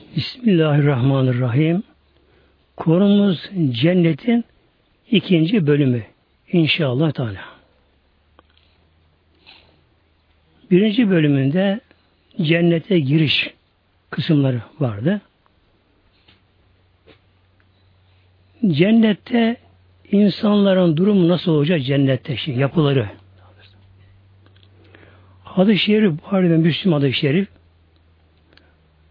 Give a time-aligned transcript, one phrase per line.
[0.00, 1.82] Bismillahirrahmanirrahim.
[2.76, 4.44] Konumuz cennetin
[5.10, 6.02] ikinci bölümü.
[6.52, 7.44] İnşallah Teala.
[10.70, 11.80] Birinci bölümünde
[12.42, 13.50] cennete giriş
[14.10, 15.20] kısımları vardı.
[18.66, 19.56] Cennette
[20.12, 23.08] insanların durumu nasıl olacak cennette şimdi yapıları.
[25.44, 27.55] Hadis-i Şerif, Buhari ve Müslüm hadis Şerif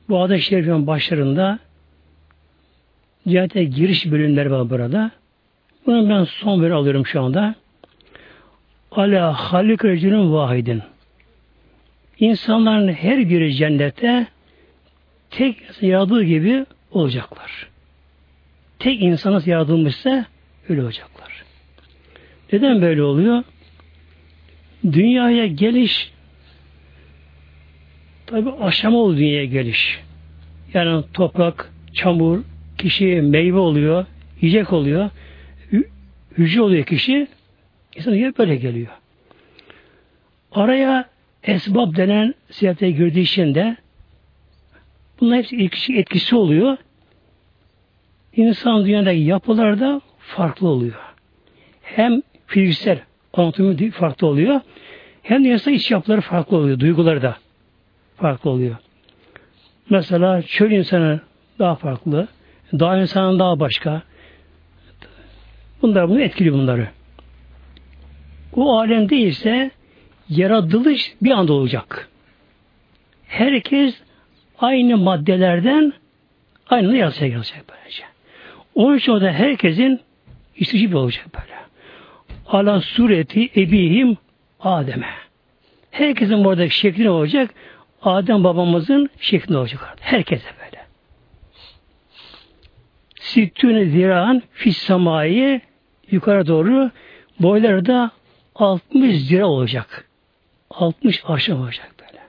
[0.09, 1.59] bu hadis-i Şerif'in başlarında
[3.27, 5.11] cennete giriş bölümleri var burada.
[5.85, 7.55] Bunu ben son bir alıyorum şu anda.
[8.91, 10.81] Ala halik recülün vahidin.
[12.19, 14.27] İnsanların her biri cennette
[15.29, 17.67] tek yaradığı gibi olacaklar.
[18.79, 20.25] Tek insan nasıl yaratılmışsa
[20.69, 21.43] öyle olacaklar.
[22.53, 23.43] Neden böyle oluyor?
[24.91, 26.11] Dünyaya geliş
[28.25, 29.99] tabi aşama oluyor dünyaya geliş.
[30.73, 32.39] Yani toprak, çamur,
[32.77, 34.05] kişi meyve oluyor,
[34.41, 35.09] yiyecek oluyor,
[36.37, 37.27] hücre oluyor kişi,
[37.95, 38.91] insan böyle geliyor.
[40.51, 41.05] Araya
[41.43, 43.77] esbab denen siyasete girdiği için de
[45.19, 46.77] bunun hepsi etkisi, etkisi oluyor.
[48.35, 50.95] İnsan dünyadaki yapılarda farklı oluyor.
[51.81, 52.99] Hem fiziksel
[53.33, 54.61] anatomi farklı oluyor.
[55.23, 56.79] Hem de insan iç yapıları farklı oluyor.
[56.79, 57.37] Duyguları da
[58.15, 58.75] farklı oluyor.
[59.89, 61.19] Mesela çöl insanı
[61.59, 62.27] daha farklı.
[62.73, 64.01] Dağ insanı daha başka.
[65.81, 66.87] Bunlar bunu etkiliyor bunları.
[68.55, 69.71] O alemde ise
[70.29, 72.09] yaratılış bir anda olacak.
[73.27, 74.01] Herkes
[74.59, 75.93] aynı maddelerden
[76.69, 78.03] aynı yaratılacak gelecek böylece.
[78.75, 79.99] Onun için orada herkesin
[80.55, 81.55] istici bir olacak böyle.
[82.47, 84.17] Ala sureti ebihim
[84.59, 85.09] Adem'e.
[85.91, 87.53] Herkesin burada şekli olacak.
[88.05, 89.95] Adem babamızın şekli olacak.
[89.99, 90.85] Herkese böyle.
[93.19, 95.61] Sittüne ziraan fis samayı
[96.11, 96.91] yukarı doğru
[97.39, 98.11] boyları da
[98.55, 100.05] 60 zira olacak.
[100.69, 102.21] 60 aşağı olacak böyle.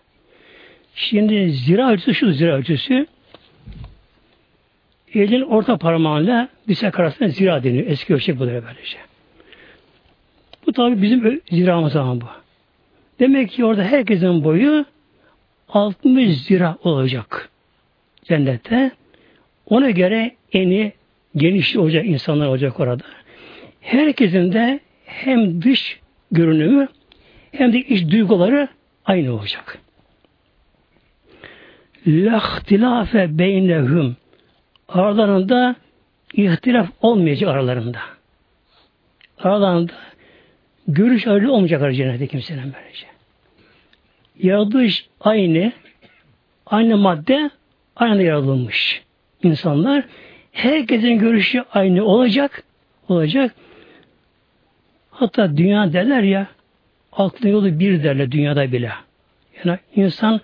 [0.95, 3.07] Şimdi zira ölçüsü şu zira ölçüsü
[5.15, 7.87] elin orta parmağıyla dirsek arasında zira deniyor.
[7.87, 8.99] Eski ölçek bu böylece.
[10.67, 12.27] Bu tabi bizim ziramız ama bu.
[13.19, 14.85] Demek ki orada herkesin boyu
[15.69, 17.51] 60 zira olacak
[18.25, 18.91] cennette.
[19.67, 20.93] Ona göre eni
[21.37, 23.05] geniş olacak insanlar olacak orada.
[23.81, 26.01] Herkesin de hem dış
[26.31, 26.89] görünümü
[27.53, 28.69] hem de iç duyguları
[29.05, 29.79] aynı olacak.
[32.07, 34.17] Lahtilafe beynehum
[34.89, 35.77] aralarında
[36.33, 37.99] ihtilaf olmayacak aralarında.
[39.39, 39.93] Aralarında
[40.89, 43.16] görüş ayrılığı olmayacak cennette kimsenin böylece.
[44.43, 45.73] Yaratılış aynı,
[46.67, 47.51] aynı madde
[47.97, 49.03] aynı yaratılmış
[49.43, 50.05] insanlar.
[50.53, 52.63] Herkesin görüşü aynı olacak,
[53.09, 53.55] olacak.
[55.11, 56.47] Hatta dünya derler ya,
[57.13, 58.93] aklın yolu bir derler dünyada bile.
[59.65, 60.41] Yani insan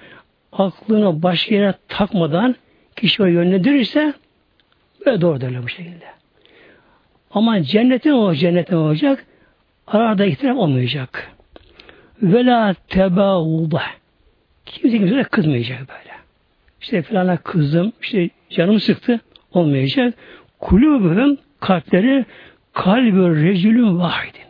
[0.53, 2.56] aklını başka yere takmadan
[2.97, 4.14] kişi o yönlendirirse
[5.06, 6.04] böyle doğru derler bu şekilde.
[7.30, 9.26] Ama cennetin o cennetin olacak
[9.86, 11.32] arada ihtilaf olmayacak.
[12.23, 13.83] Vela tebauda.
[14.67, 16.12] Kimse kimse kızmayacak böyle.
[16.81, 19.21] İşte filana kızdım, işte canım sıktı
[19.53, 20.15] olmayacak.
[20.61, 22.25] Kulübün kalpleri
[22.72, 24.43] kalbi recülün vahidin.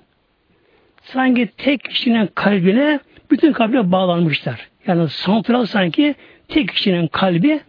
[1.02, 4.68] Sanki tek kişinin kalbine bütün kalple bağlanmışlar.
[4.86, 6.14] Yani santral sanki
[6.48, 7.60] tek kişinin kalbi,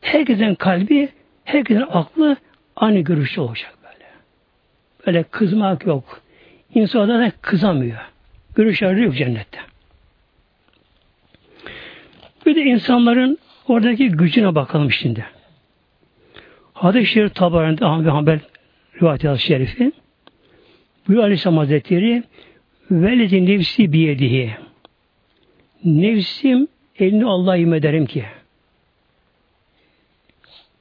[0.00, 1.08] herkesin kalbi,
[1.44, 2.36] herkesin aklı
[2.76, 4.06] aynı görüşte olacak böyle.
[5.06, 6.20] Böyle kızmak yok.
[6.74, 8.11] İnsan da kızamıyor.
[8.54, 9.58] Görüş ayrılığı yok cennette.
[12.46, 15.26] Bir de insanların oradaki gücüne bakalım şimdi.
[16.72, 18.40] Hadis-i Şerif tabarında Ahmet Hanbel
[19.00, 19.92] rivayet hadis şerifi
[21.08, 22.22] bu Aleyhisselam Hazretleri
[22.90, 24.50] veledi nefsi biyedihi
[25.84, 26.68] nefsim
[26.98, 28.24] elini Allah'a yemin ederim ki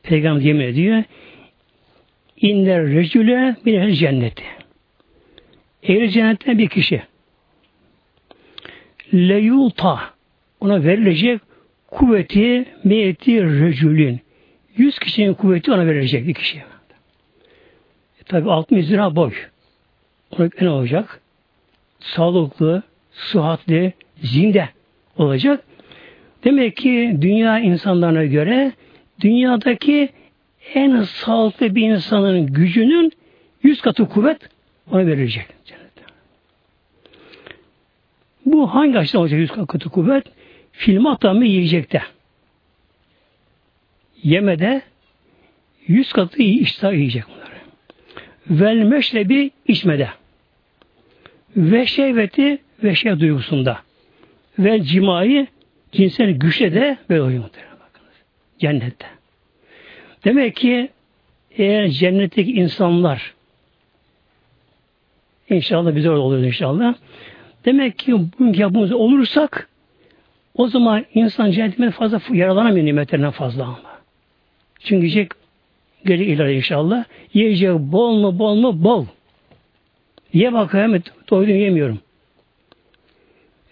[0.03, 1.03] Peygamber yemin ediyor
[2.37, 4.43] inler recüle bir cenneti
[5.83, 7.03] ehli cennetten bir kişi
[9.13, 9.99] leyulta
[10.59, 11.41] ona verilecek
[11.87, 14.19] kuvveti meyeti recülün
[14.77, 16.63] yüz kişinin kuvveti ona verilecek bir kişiye.
[18.21, 19.31] E, tabi 60 lira boy.
[20.31, 21.21] Ona ne olacak?
[21.99, 23.93] Sağlıklı, sıhhatli,
[24.23, 24.69] zinde
[25.17, 25.63] olacak.
[26.43, 28.71] Demek ki dünya insanlarına göre
[29.21, 30.09] dünyadaki
[30.73, 33.11] en sağlıklı bir insanın gücünün
[33.63, 34.49] yüz katı kuvvet
[34.91, 35.45] ona verilecek.
[38.45, 40.25] Bu hangi açıdan olacak yüz katı kuvvet?
[40.71, 42.01] Film atamı yiyecekte.
[44.23, 44.81] yemede
[45.87, 47.51] yüz katı iştah yiyecek bunları.
[48.49, 50.09] Vel meşrebi içmede.
[51.57, 53.79] Ve şehveti ve şey duygusunda.
[54.59, 55.47] Ve cimayı
[55.91, 58.15] cinsel güçle de böyle bakınız.
[58.59, 59.05] Cennette.
[60.25, 60.89] Demek ki
[61.51, 63.33] eğer cennetteki insanlar
[65.49, 66.95] inşallah bize orada olur inşallah.
[67.65, 69.69] Demek ki bugünkü yapımız olursak
[70.53, 74.01] o zaman insan cennetten fazla yaralanamıyor nimetlerinden fazla ama.
[74.79, 75.31] Çünkü yiyecek
[76.05, 77.05] gelecek ileride inşallah.
[77.33, 79.05] Yiyecek bol mu bol mu bol.
[80.33, 81.99] Ye bakayım doydum yemiyorum.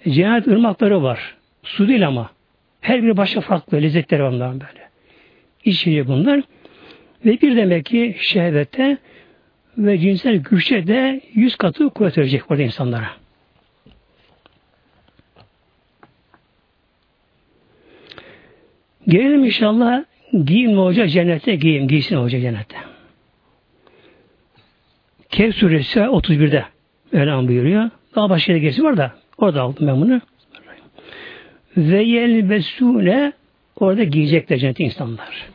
[0.09, 1.35] Cennet ırmakları var.
[1.63, 2.29] Su değil ama.
[2.81, 4.89] Her biri başka farklı lezzetleri var bunların böyle.
[5.65, 6.41] İçiyor bunlar.
[7.25, 8.97] Ve bir demek ki şehvette
[9.77, 13.09] ve cinsel güçe de yüz katı kuvvet verecek orada insanlara.
[19.09, 20.03] Gelelim inşallah
[20.43, 22.75] giyim mi olacak cennette giyim, giysin olacak cennette.
[25.29, 26.65] Kehf suresi 31'de
[27.11, 27.89] Mevlam buyuruyor.
[28.15, 30.21] Daha başka yere gerisi var da orada aldım ben bunu.
[31.77, 33.33] Ve yelbesune
[33.75, 35.49] orada giyecekler cennet insanlar.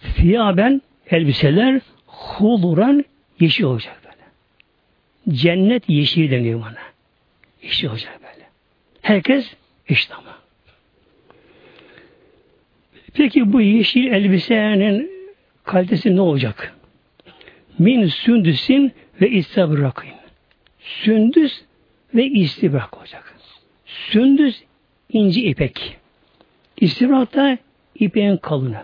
[0.00, 3.04] Fiyaben elbiseler huluran
[3.40, 5.36] yeşil olacak böyle.
[5.36, 6.78] Cennet yeşil deniyor bana.
[7.62, 8.46] Yeşil olacak böyle.
[9.02, 9.54] Herkes
[9.88, 10.43] eşit ama.
[13.14, 15.10] Peki bu yeşil elbisenin
[15.64, 16.74] kalitesi ne olacak?
[17.78, 20.12] Min sündüsin ve istabrakin.
[20.78, 21.62] Sündüs
[22.14, 23.34] ve istibrak olacak.
[23.86, 24.62] Sündüs
[25.12, 25.96] inci ipek.
[26.80, 27.58] İstibrak da
[27.94, 28.82] ipeğin kalını.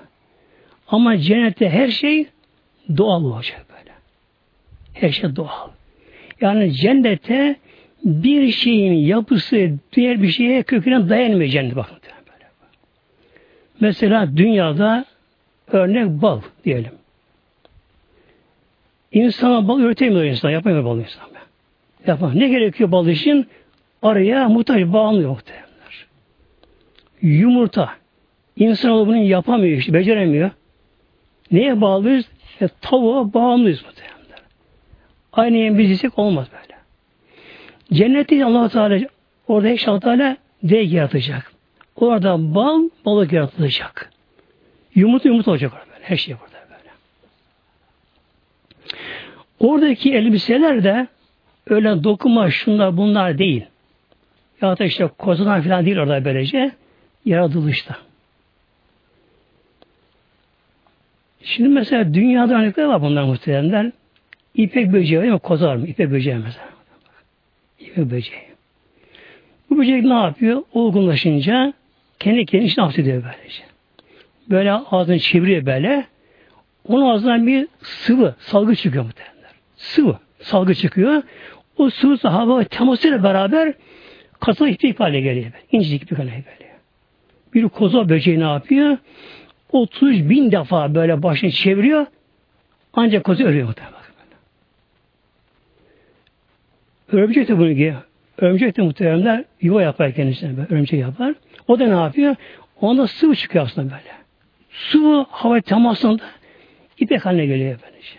[0.89, 2.27] Ama cennette her şey
[2.97, 3.93] doğal olacak böyle.
[4.93, 5.69] Her şey doğal.
[6.41, 7.57] Yani cennette
[8.05, 12.01] bir şeyin yapısı diğer bir şeye köküne dayanmıyor cennet bakın.
[13.81, 15.05] Mesela dünyada
[15.73, 16.93] örnek bal diyelim.
[19.13, 20.51] İnsana bal üretemiyor insan.
[20.51, 21.25] Yapamıyor bal insan.
[22.07, 22.41] Yapamıyor.
[22.41, 23.47] Ne gerekiyor bal için?
[24.03, 26.07] Araya muhtaç bağımlı muhtemelenler.
[27.23, 27.91] Yumurta.
[28.57, 29.95] İnsan bunu yapamıyor işte.
[29.95, 30.51] Beceremiyor.
[31.53, 32.27] Neye bağlıyız?
[32.61, 34.45] E, tavuğa bağımlıyız muhtemelen.
[35.33, 36.81] Aynı yemeği biz yesek olmaz böyle.
[37.93, 39.01] Cennette allah Teala
[39.49, 40.37] orada hiç allah Teala
[40.69, 41.50] direk yaratacak.
[42.01, 44.11] Orada bal, balık yaratılacak.
[44.95, 46.05] Yumurta yumurta olacak orada böyle.
[46.05, 46.91] Her şey burada böyle.
[49.61, 51.07] Oradaki elbiseler de
[51.67, 53.67] öyle dokuma şunlar bunlar değil.
[54.63, 56.73] Ya da işte kozadan falan değil orada böylece.
[57.25, 57.97] Yaratılışta.
[61.43, 63.93] Şimdi mesela dünyada örnekler var bunlar muhteremler.
[64.55, 65.39] İpek böceği değil mi?
[65.39, 65.87] Koza var mı?
[65.87, 66.69] İpek böceği mesela.
[67.81, 68.43] İpek böceği.
[69.71, 70.63] Bu böcek ne yapıyor?
[70.73, 71.73] Olgunlaşınca
[72.21, 73.63] kendi kendini içine hapsediyor böylece.
[74.51, 76.07] Böyle ağzını çeviriyor böyle.
[76.89, 79.51] Onun ağzından bir sıvı, salgı çıkıyor muhteremler.
[79.77, 81.23] Sıvı, salgı çıkıyor.
[81.77, 83.75] O sıvı hava temasıyla beraber
[84.41, 85.53] katı ipek hale geliyor.
[85.73, 86.77] İncecik ipek hale geliyor.
[87.55, 88.99] Bir koza böceği ne yapıyor?
[89.73, 92.07] 30 bin defa böyle başını çeviriyor.
[92.93, 94.01] Ancak kozu ölüyor muhtemelen.
[97.13, 98.03] Örümcek de bunu giyiyor.
[98.39, 100.75] Örümcek de muhtemelen yuva yapar kendisine böyle.
[100.75, 101.35] Örümcek yapar.
[101.71, 102.37] O da ne yapıyor?
[102.81, 104.13] Onda sıvı çıkıyor aslında böyle.
[104.71, 106.23] Sıvı hava temasında
[106.99, 108.15] ipek haline geliyor böylece.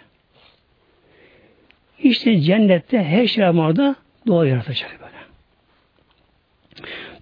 [2.00, 3.96] İşte cennette her şey orada
[4.28, 5.12] doğa yaratacak böyle.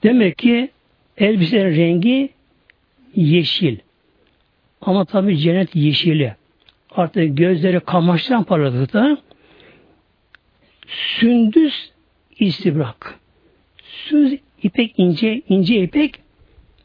[0.04, 0.70] Demek ki
[1.18, 2.30] elbiselerin rengi
[3.16, 3.78] yeşil.
[4.82, 6.36] Ama tabi cennet yeşili.
[6.92, 9.18] Artık gözleri kamaştıran parladıkta
[10.88, 11.92] sündüz
[12.40, 13.20] istibrak.
[13.84, 16.20] Sündüz ipek ince, ince ipek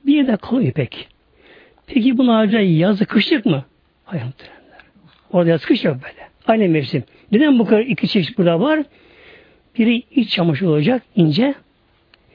[0.06, 1.08] bir de kalın ipek.
[1.87, 3.64] Peki bunu ayrıca yazı kışlık mı?
[4.04, 4.80] Hayır muhtemelenler.
[5.32, 6.28] Orada yaz kış yok böyle.
[6.46, 7.04] Aynı mevsim.
[7.32, 8.82] Neden bu kadar iki çeşit burada var?
[9.78, 11.54] Biri iç çamaşır olacak ince,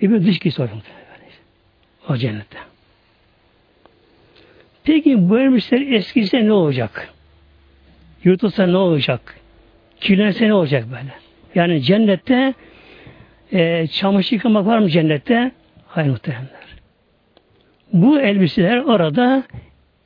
[0.01, 0.77] öbürü dış giysi olacak.
[2.09, 2.57] O cennette.
[4.83, 7.13] Peki bu elbiseler eskiyse ne olacak?
[8.23, 9.35] Yırtılsa ne olacak?
[9.99, 11.13] Kirlense ne olacak böyle?
[11.55, 12.53] Yani cennette
[13.53, 15.51] e, çamaşır yıkamak var mı cennette?
[15.87, 16.68] Hayır muhteremler.
[17.93, 19.43] Bu elbiseler orada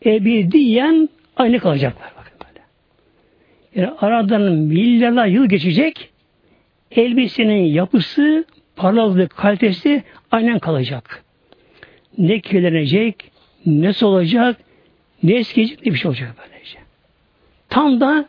[0.06, 2.12] ebediyen aynı kalacaklar.
[2.18, 2.66] Bakın böyle.
[3.76, 6.10] Yani aradan milyarlar yıl geçecek
[6.92, 11.24] elbisenin yapısı, parlaklığı, kalitesi aynen kalacak.
[12.18, 13.32] Ne kirlenecek,
[13.66, 14.58] ne solacak,
[15.24, 16.78] ne eskiyecek ne bir şey olacak böylece.
[17.70, 18.26] Tam da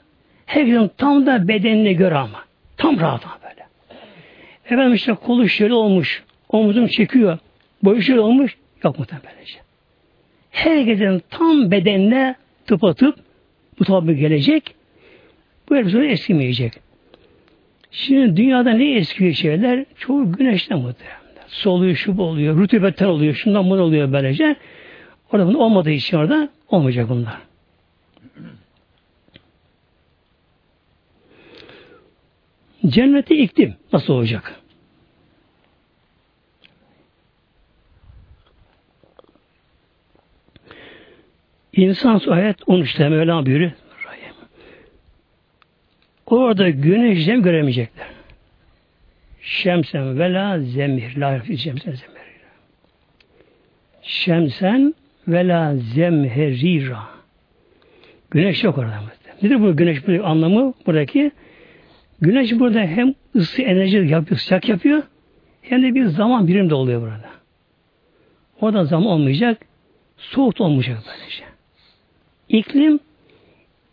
[0.46, 2.44] herkesin tam da bedenine göre ama.
[2.76, 3.66] Tam rahat ama böyle.
[4.64, 6.22] Efendim işte kolu şöyle olmuş.
[6.48, 7.38] Omuzum çekiyor.
[7.82, 8.56] Boyu şöyle olmuş.
[8.84, 9.58] Yok mu böylece.
[10.50, 12.34] herkesin tam bedenine
[12.66, 13.18] tıpatıp
[13.78, 14.74] bu tabi gelecek.
[15.68, 16.72] Bu elbise eskimeyecek.
[17.90, 19.84] Şimdi dünyada ne eskiyor şeyler?
[19.96, 21.18] Çoğu güneşten muhtemelen.
[21.48, 24.56] Soluyor, şu oluyor, rutubetten oluyor, şundan bunu oluyor böylece.
[25.32, 27.38] Orada bunun olmadığı için orada olmayacak bunlar.
[32.86, 34.63] Cenneti iklim nasıl olacak?
[41.76, 43.72] İnsan ayet 13'te Mevlam buyuruyor.
[46.26, 48.06] Orada güneşten göremeyecekler.
[49.40, 51.16] Şemsen ve la zemir.
[51.16, 52.24] La şemsen zemir.
[54.02, 54.94] Şemsen
[55.28, 57.02] ve la zemherira.
[58.30, 59.00] Güneş yok orada.
[59.42, 61.30] Nedir bu güneş bu anlamı buradaki?
[62.20, 65.02] Güneş burada hem ısı enerji yapıyor, sıcak yapıyor
[65.62, 67.30] hem de bir zaman birim de oluyor burada.
[68.60, 69.66] Orada zaman olmayacak,
[70.16, 71.53] soğuk olmayacak böylece.
[72.54, 73.00] İklim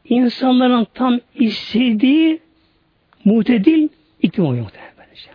[0.06, 2.40] insanların tam istediği
[3.26, 3.90] mutedil
[4.22, 5.30] iklim oluyor muhtemelen böylece.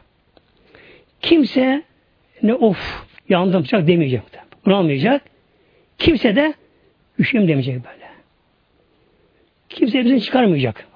[1.20, 1.82] Kimse
[2.42, 4.50] ne of yandım sıcak demeyecek muhtemelen.
[4.66, 5.20] Bunu
[5.98, 6.54] Kimse de
[7.18, 8.10] üşüyüm demeyecek böyle.
[9.68, 10.86] Kimse bizi çıkarmayacak.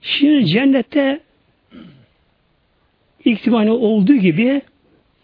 [0.00, 1.20] Şimdi cennette
[3.24, 4.62] ihtimali olduğu gibi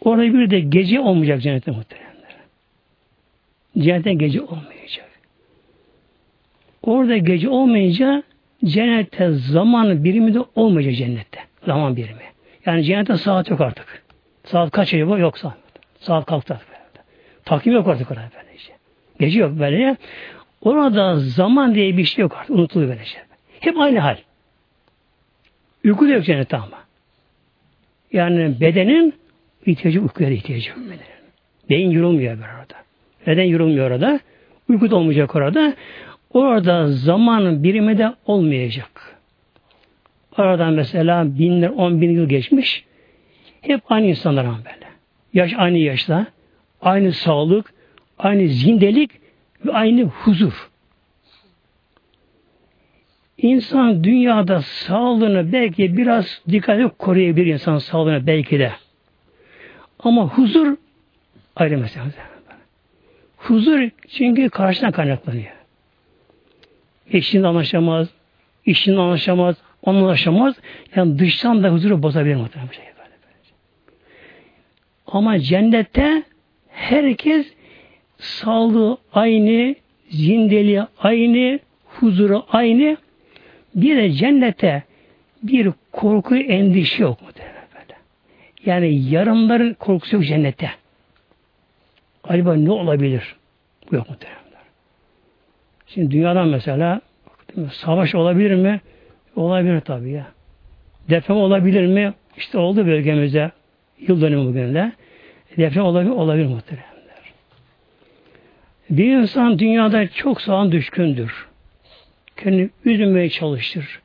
[0.00, 2.07] orada bir de gece olmayacak cennette muhteremler.
[3.80, 5.08] Cennette gece olmayacak.
[6.82, 8.22] Orada gece olmayınca
[8.64, 11.40] cennette zaman birimi de olmayacak cennette.
[11.66, 12.22] Zaman birimi.
[12.66, 14.02] Yani cennette saat yok artık.
[14.44, 15.56] Saat kaç ayı yok saat.
[16.00, 16.60] Saat kalktı.
[17.44, 18.72] Takvim yok artık orada böylece.
[19.20, 19.96] Gece yok böyle.
[20.62, 22.50] Orada zaman diye bir şey yok artık.
[22.50, 23.18] Unutuluyor böylece.
[23.60, 24.16] Hep aynı hal.
[25.84, 26.78] Uyku da yok cennette ama.
[28.12, 29.14] Yani bedenin
[29.66, 30.78] ihtiyacı uykuya da ihtiyacı yok.
[31.70, 32.87] Beyin yorulmuyor böyle orada.
[33.26, 34.20] Beden yorulmuyor orada.
[34.68, 35.74] Uyku da olmayacak orada.
[36.30, 39.18] Orada zaman birimi de olmayacak.
[40.38, 42.84] Oradan mesela binler, on bin yıl geçmiş.
[43.60, 44.88] Hep aynı insanlar ama böyle.
[45.34, 46.26] Yaş aynı yaşta,
[46.82, 47.74] aynı sağlık,
[48.18, 49.10] aynı zindelik
[49.66, 50.70] ve aynı huzur.
[53.38, 58.72] İnsan dünyada sağlığını belki biraz dikkatli koruyabilir insan sağlığını belki de.
[59.98, 60.76] Ama huzur
[61.56, 62.04] ayrı mesele.
[63.38, 65.52] Huzur çünkü karşıdan kaynaklanıyor.
[67.12, 68.08] Eşinle anlaşamaz,
[68.66, 70.54] işinle anlaşamaz, onunla anlaşamaz.
[70.96, 72.70] Yani dıştan da huzuru bozabilir muhtemelen.
[72.70, 72.84] Şey.
[75.06, 76.22] Ama cennette
[76.68, 77.46] herkes
[78.18, 79.74] sağlığı aynı,
[80.10, 82.96] zindeliği aynı, huzuru aynı,
[83.74, 84.82] bir de cennete
[85.42, 87.28] bir korku, endişe yok mu.
[88.66, 90.70] Yani yarınların korkusu yok cennette.
[92.24, 93.36] Acaba ne olabilir?
[93.90, 94.16] Bu yok mu
[95.86, 97.00] Şimdi dünyadan mesela
[97.72, 98.80] savaş olabilir mi?
[99.36, 100.26] Olabilir tabii ya.
[101.10, 102.14] Deprem olabilir mi?
[102.36, 103.50] İşte oldu bölgemizde
[103.98, 104.92] yıl dönümü bugün de.
[105.56, 107.32] Deprem olabilir, olabilir muhteremler.
[108.90, 111.48] Bir insan dünyada çok sağan düşkündür
[112.38, 114.00] kendini üzmeye çalışır.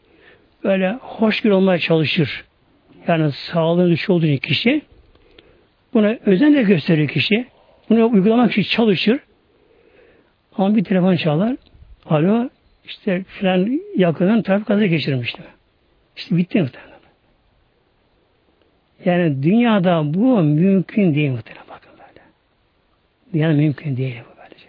[0.63, 2.43] Böyle hoşgörü olmaya çalışır.
[3.08, 4.82] Yani sağlığın dışı olduğu kişi
[5.93, 7.46] buna özen gösterir kişi.
[7.90, 9.20] Bunu uygulamak için çalışır.
[10.58, 11.56] Ama bir telefon çalar.
[12.06, 12.50] Alo
[12.86, 15.46] işte filan yakının trafik kazası geçirmiştim.
[16.16, 16.94] İşte bitti muhtemelen.
[19.06, 22.22] Yani dünyada bu mümkün değil muhtemelen bakın böyle.
[23.34, 24.68] Dünyada mümkün değil bu böylece.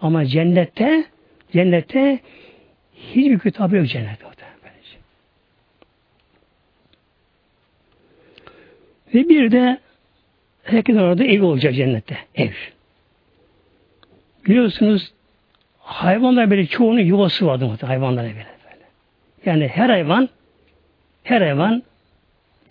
[0.00, 1.04] Ama cennette
[1.52, 2.20] cennette
[3.14, 4.28] Hiçbir kitabı yok cennette.
[9.14, 9.78] Ve bir de
[10.68, 12.18] herkes orada ev olacak cennette.
[12.34, 12.52] Ev.
[14.46, 15.12] Biliyorsunuz
[15.78, 18.84] hayvanlar böyle çoğunun yuvası vardı muhtemelen hayvanlara böyle, böyle.
[19.46, 20.28] Yani her hayvan
[21.24, 21.82] her hayvan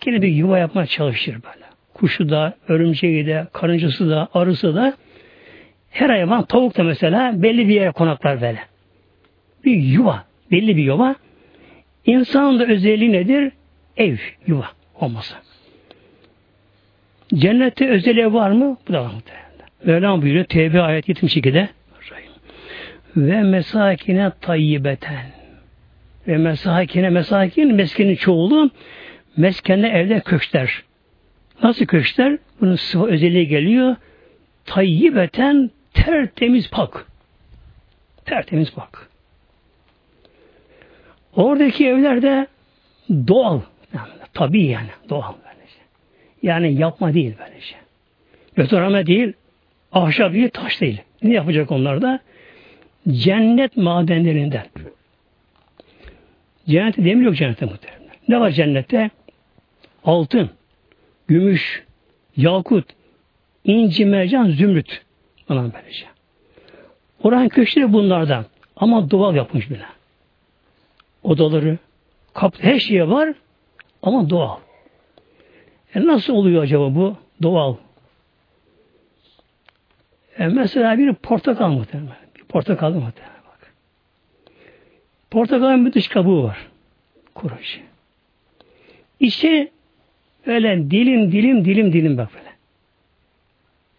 [0.06, 1.64] yine bir yuva yapmaya çalışır böyle.
[1.94, 4.96] Kuşu da, örümceği de, karıncası da, arısı da
[5.90, 8.60] her hayvan, tavuk da mesela belli bir yere konaklar böyle.
[9.64, 11.14] Bir yuva belli bir yuva.
[12.06, 13.52] İnsanın da özelliği nedir?
[13.96, 14.68] Ev, yuva
[15.00, 15.47] olması.
[17.34, 18.76] Cennette özelliği var mı?
[18.88, 19.12] Bu da var.
[19.84, 21.68] Mevlam buyuruyor Tevbe ayet 72'de
[23.16, 25.26] ve mesakine tayyibeten
[26.28, 28.70] ve mesakine mesakin meskenin çoğulu
[29.36, 30.82] meskende evde köşkler.
[31.62, 32.38] Nasıl köşkler?
[32.60, 33.96] Bunun sıvı özelliği geliyor.
[34.64, 37.06] Tayyibeten tertemiz pak.
[38.24, 39.08] Tertemiz pak.
[41.36, 42.46] Oradaki evler de
[43.28, 43.60] doğal.
[43.94, 45.32] Yani, tabii yani doğal.
[46.42, 47.74] Yani yapma değil böylece.
[48.58, 49.32] Betonarme değil,
[49.92, 51.00] ahşap değil, taş değil.
[51.22, 52.20] Ne yapacak onlar da?
[53.10, 54.66] Cennet madenlerinden.
[56.68, 58.14] Cennette demir yok cennette muhtemelen.
[58.28, 59.10] Ne var cennette?
[60.04, 60.50] Altın,
[61.28, 61.84] gümüş,
[62.36, 62.84] yakut,
[63.64, 65.02] inci, mercan, zümrüt.
[65.48, 66.06] Falan böylece.
[67.22, 68.44] Oranın köşkleri bunlardan.
[68.76, 69.84] Ama doğal yapmış bile.
[71.22, 71.78] Odaları,
[72.34, 73.34] kap, her şeye var
[74.02, 74.56] ama doğal.
[75.94, 77.16] E nasıl oluyor acaba bu?
[77.42, 77.76] Doğal.
[80.38, 82.16] E mesela bir portakal muhtemelen.
[82.36, 83.72] Bir portakal muhtemelen bak.
[85.30, 86.66] Portakalın bir dış kabuğu var.
[87.34, 87.82] Kuru işi.
[89.20, 89.70] İçi
[90.46, 92.48] öyle dilim dilim dilim dilim bak böyle.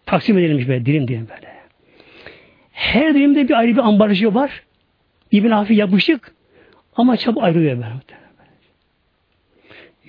[0.06, 1.60] Taksim edilmiş böyle dilim dilim böyle.
[2.72, 4.62] Her dilimde bir ayrı bir ambalajı var.
[5.32, 6.34] İbn hafif yapışık
[6.96, 7.86] ama çabuk ayrılıyor böyle.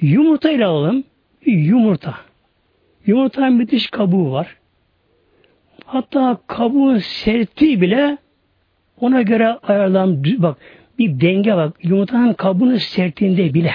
[0.02, 1.04] Yumurta ile alalım.
[1.46, 2.16] Yumurta.
[3.06, 4.58] Yumurtanın bir dış kabuğu var.
[5.86, 8.18] Hatta kabuğun sertliği bile
[9.00, 10.58] ona göre ayarlan bak
[11.00, 11.76] bir denge bak.
[11.84, 13.74] Yumurtanın kabuğunun sertliğinde bile.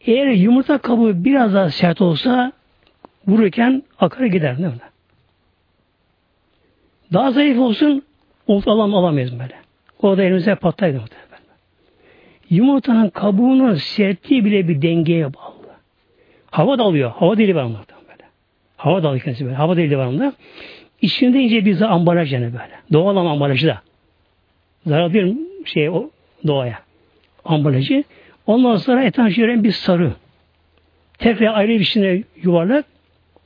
[0.00, 2.52] Eğer yumurta kabuğu biraz daha sert olsa
[3.26, 4.74] vururken akar gider değil mi?
[7.12, 8.02] Daha zayıf olsun
[8.48, 9.54] alam alamayız böyle.
[10.02, 11.28] O da elimize patlaydı muhtemelen.
[12.50, 15.41] Yumurtanın kabuğunun sertliği bile bir dengeye bağlı.
[16.52, 17.10] Hava dalıyor.
[17.10, 18.28] Hava deli var muhtemelen böyle.
[18.76, 19.56] Hava dalıyor kendisi böyle.
[19.56, 20.32] Hava deli var onda.
[21.02, 22.72] İçinde ince bir ambalaj yani böyle.
[22.92, 23.82] Doğal ambalajı da.
[24.86, 26.10] Zarar bir şey o
[26.46, 26.78] doğaya.
[27.44, 28.04] Ambalajı.
[28.46, 30.12] Ondan sonra etanjören bir sarı.
[31.18, 32.84] Tekrar ayrı bir içine yuvarlak.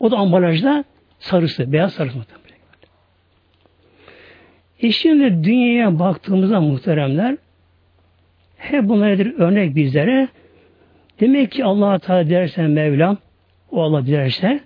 [0.01, 0.85] O da ambalajda
[1.19, 1.73] sarısı.
[1.73, 2.47] Beyaz sarısı muhtemelen.
[4.81, 7.37] E şimdi dünyaya baktığımızda muhteremler
[8.57, 10.29] hep bunlardır örnek bizlere.
[11.21, 13.19] Demek ki allah Teala dersen Mevlam
[13.71, 14.61] o Allah dilerse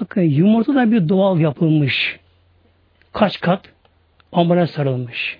[0.00, 2.18] bakın yumurta da bir doğal yapılmış.
[3.12, 3.60] Kaç kat
[4.32, 5.38] ambara sarılmış.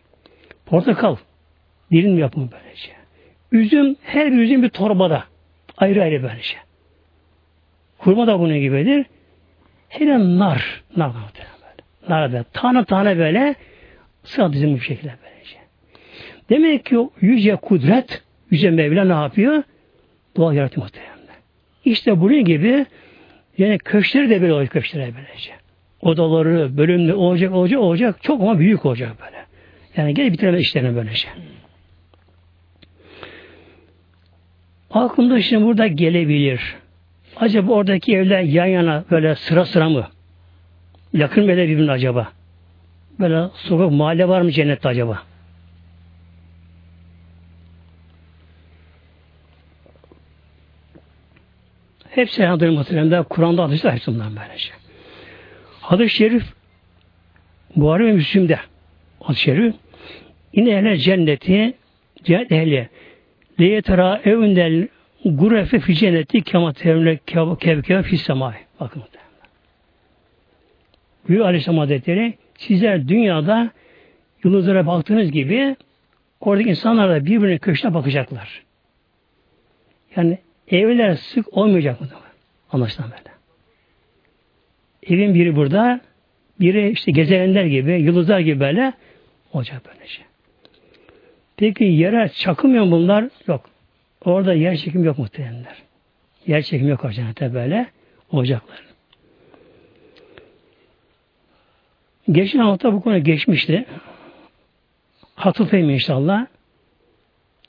[0.67, 1.17] Portakal
[1.91, 2.93] dilim yapımı böylece.
[3.53, 5.25] Üzüm her bir üzüm bir torbada.
[5.79, 6.57] Ayrı ayrı böylece.
[7.99, 9.07] Hurma da bunun gibidir.
[9.89, 10.83] Hele nar.
[10.97, 11.13] Nar.
[12.09, 12.45] Nar böyle.
[12.53, 13.55] Tane tane böyle
[14.25, 15.57] sıra dizim bu şekilde böylece.
[16.51, 19.63] Demek ki yüce kudret, yüce Mevla ne yapıyor?
[20.41, 21.15] Doğal yaratıyor muhtemelen.
[21.85, 22.87] İşte bunun gibi
[23.59, 25.53] yani köşkleri de böyle olacak köşkleri böylece.
[26.01, 28.23] Odaları, bölümleri olacak, olacak, olacak.
[28.23, 29.45] Çok ama büyük olacak böyle.
[29.97, 31.29] Yani gel bitiremez işlerini böylece.
[34.91, 36.77] Aklımda şimdi burada gelebilir.
[37.37, 40.07] Acaba oradaki evler yan yana böyle sıra sıra mı?
[41.13, 42.29] Yakın mı birbirine acaba?
[43.19, 45.23] Böyle sokak mahalle var mı cennette acaba?
[52.11, 54.71] Hepsi yandır muhtemelen Kur'an'da hadis hepsi bundan böylece.
[55.81, 56.45] Hadis-i şerif
[57.77, 58.59] Buhari ve Müslim'de
[59.21, 59.75] hadis-i şerif
[60.53, 61.75] yine ehler cenneti
[62.25, 62.89] cennet ehli
[63.61, 64.89] liyetera evindel
[65.25, 67.19] gurefe fi cenneti kema tevle
[67.61, 68.55] kevkeve fi semai.
[68.81, 69.03] Bakın.
[71.29, 73.71] Büyük Aleyhisselam Hazretleri sizler dünyada
[74.45, 75.77] yıldızlara baktığınız gibi
[76.41, 78.63] oradaki insanlar da birbirine köşkine bakacaklar.
[80.17, 80.39] Yani
[80.71, 82.09] evler sık olmayacak mı?
[82.73, 83.31] Anlaşılan böyle.
[85.03, 86.01] Evin biri burada,
[86.61, 88.93] biri işte gezegenler gibi, yıldızlar gibi böyle
[89.53, 90.13] olacak böylece.
[90.13, 90.25] Şey.
[91.57, 93.29] Peki yere çakılmıyor mu bunlar?
[93.47, 93.71] Yok.
[94.25, 95.77] Orada yer çekim yok muhtemelenler.
[96.47, 97.87] Yer çekim yok cennette böyle
[98.33, 98.83] olacaklar.
[102.33, 103.87] Geçen hafta bu konu geçmişti.
[105.35, 106.47] Hatırlayayım inşallah.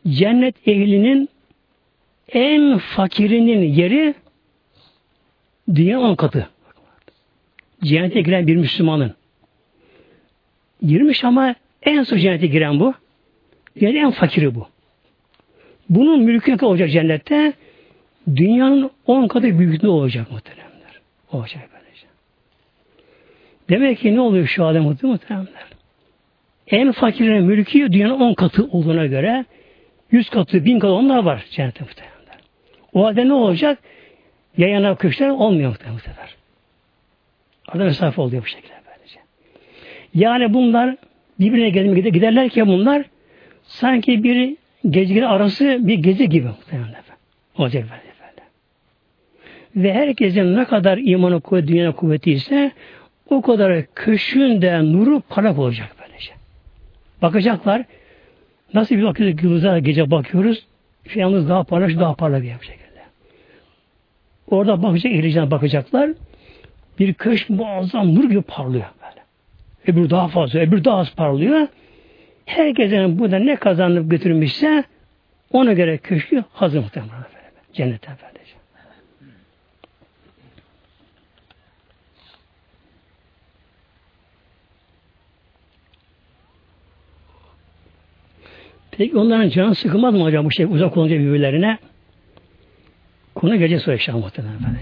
[0.07, 1.29] Cennet ehlinin
[2.33, 4.13] en fakirinin yeri
[5.75, 6.49] dünya on katı.
[7.83, 9.13] Cennete giren bir Müslümanın.
[10.81, 12.93] Girmiş ama en son cennete giren bu.
[13.75, 14.67] Yani en fakiri bu.
[15.89, 17.53] Bunun mülkü ne olacak cennette?
[18.35, 21.01] Dünyanın on katı büyüklüğünde olacak muhteremler.
[21.31, 22.07] Olacak böylece.
[23.69, 25.65] Demek ki ne oluyor şu alem muhteremler?
[26.67, 29.45] En fakirin mülkü dünyanın on katı olduğuna göre
[30.11, 32.10] yüz katı, bin katı onlar var cennette muhteremler.
[32.93, 33.79] O halde ne olacak?
[34.57, 36.35] Yayana köşkler olmuyor bu sefer.
[37.67, 39.19] Arada mesafe oluyor bu şekilde böylece.
[40.13, 40.95] Yani bunlar
[41.39, 43.05] birbirine gelip giderlerken bunlar
[43.63, 44.55] sanki bir
[44.89, 46.95] gece arası bir gece gibi muhtemelen.
[47.57, 48.11] Olacak böyle.
[49.75, 52.71] Ve herkesin ne kadar imanı kuvveti, dünya kuvveti ise
[53.29, 56.33] o kadar köşkün de nuru parlak olacak böylece.
[57.21, 57.85] Bakacaklar.
[58.73, 60.65] Nasıl bir bakıyoruz yıldızlara gece bakıyoruz.
[61.07, 62.80] Şu yalnız daha parlak, daha parlak bir şey.
[64.51, 66.09] Orada bakacak, ehliyeceğine bakacaklar.
[66.99, 69.23] Bir köşk muazzam nur gibi parlıyor böyle.
[69.87, 71.67] Öbür daha fazla, öbür daha az parlıyor.
[72.45, 74.83] Herkesin burada ne kazanıp götürmüşse
[75.51, 77.13] ona göre köşkü hazır muhtemelen.
[77.73, 78.31] Cennete efendim.
[88.91, 91.77] Peki onların canı sıkılmaz mı hocam bu şey uzak olunca birbirlerine?
[93.41, 94.81] Konu gece soru yaşam muhtemelen efendim.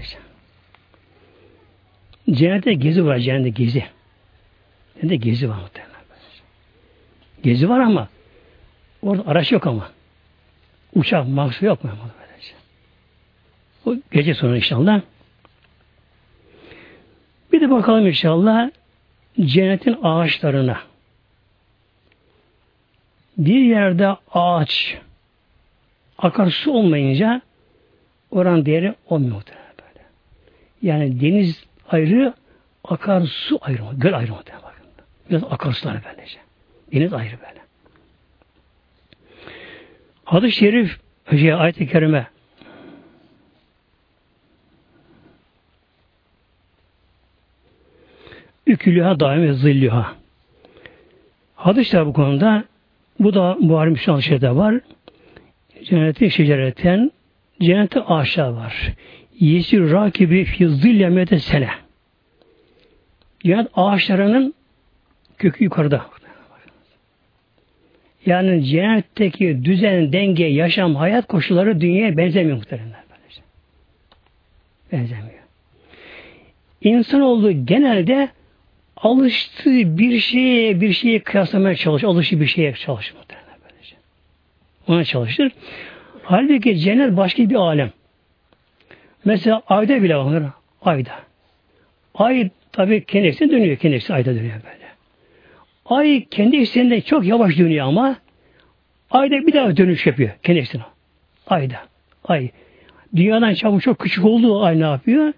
[2.30, 3.84] Cennette gezi var, cennette gezi.
[4.94, 5.94] Cennette gezi var muhtemelen.
[7.42, 8.08] Gezi var ama
[9.02, 9.90] orada araç yok ama.
[10.94, 11.90] Uçak, maksu yok mu?
[13.86, 15.00] O gece sonu inşallah.
[17.52, 18.70] Bir de bakalım inşallah
[19.40, 20.80] cennetin ağaçlarına.
[23.38, 24.98] Bir yerde ağaç
[26.18, 27.42] akarsu olmayınca
[28.30, 29.42] oran değeri olmuyor
[29.80, 30.06] böyle.
[30.82, 32.34] Yani deniz ayrı,
[32.84, 34.86] akarsu ayrı, göl ayrı bakın.
[35.30, 36.38] Biraz akarsular böylece.
[36.92, 37.60] Deniz ayrı böyle.
[40.24, 42.26] Hadis-i şerif, şey, ayet-i kerime
[48.66, 50.14] Ükülüha daim zillüha.
[51.54, 52.64] Hadisler bu konuda
[53.20, 54.80] bu da Buhari Müslüman şeyde var.
[55.84, 57.10] Cenneti şecereten
[57.62, 58.92] cennette ağaçlar var.
[59.40, 61.68] Yesir rakibi fi zillemete sene.
[63.44, 64.54] Cennet ağaçlarının
[65.38, 66.06] kökü yukarıda.
[68.26, 73.00] Yani cennetteki düzen, denge, yaşam, hayat koşulları dünyaya benzemiyor muhtemelen.
[74.92, 75.40] Benzemiyor.
[76.82, 78.28] İnsan olduğu genelde
[78.96, 82.06] alıştığı bir şeye bir şeye kıyaslamaya çalışır.
[82.08, 83.14] Alıştığı bir şeye çalışır.
[84.86, 85.52] Ona çalışır.
[86.30, 87.90] Halbuki cennet başka bir alem.
[89.24, 90.42] Mesela ayda bile var.
[90.82, 91.12] Ayda.
[92.14, 93.76] Ay tabi kendi dönüyor.
[93.76, 94.90] Kendi ayda dönüyor böyle.
[95.86, 98.16] Ay kendi ekseninde çok yavaş dönüyor ama
[99.10, 100.64] ayda bir daha dönüş yapıyor kendi.
[101.46, 101.76] Ayda.
[102.24, 102.50] Ay.
[103.16, 105.32] Dünyadan çabuk çok küçük olduğu ay ne yapıyor?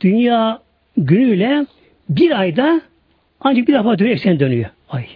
[0.00, 0.62] Dünya
[0.96, 1.66] günüyle
[2.08, 2.80] bir ayda
[3.40, 5.06] ancak bir defa dönüyor, eksen dönüyor ay.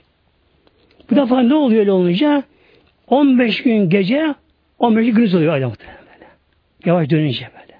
[1.10, 2.42] Bu defa ne oluyor öyle olunca?
[3.08, 4.34] 15 gün gece,
[4.78, 6.30] 15 gün gündüz oluyor ayda muhtemelen böyle.
[6.84, 7.78] Yavaş dönünce böyle.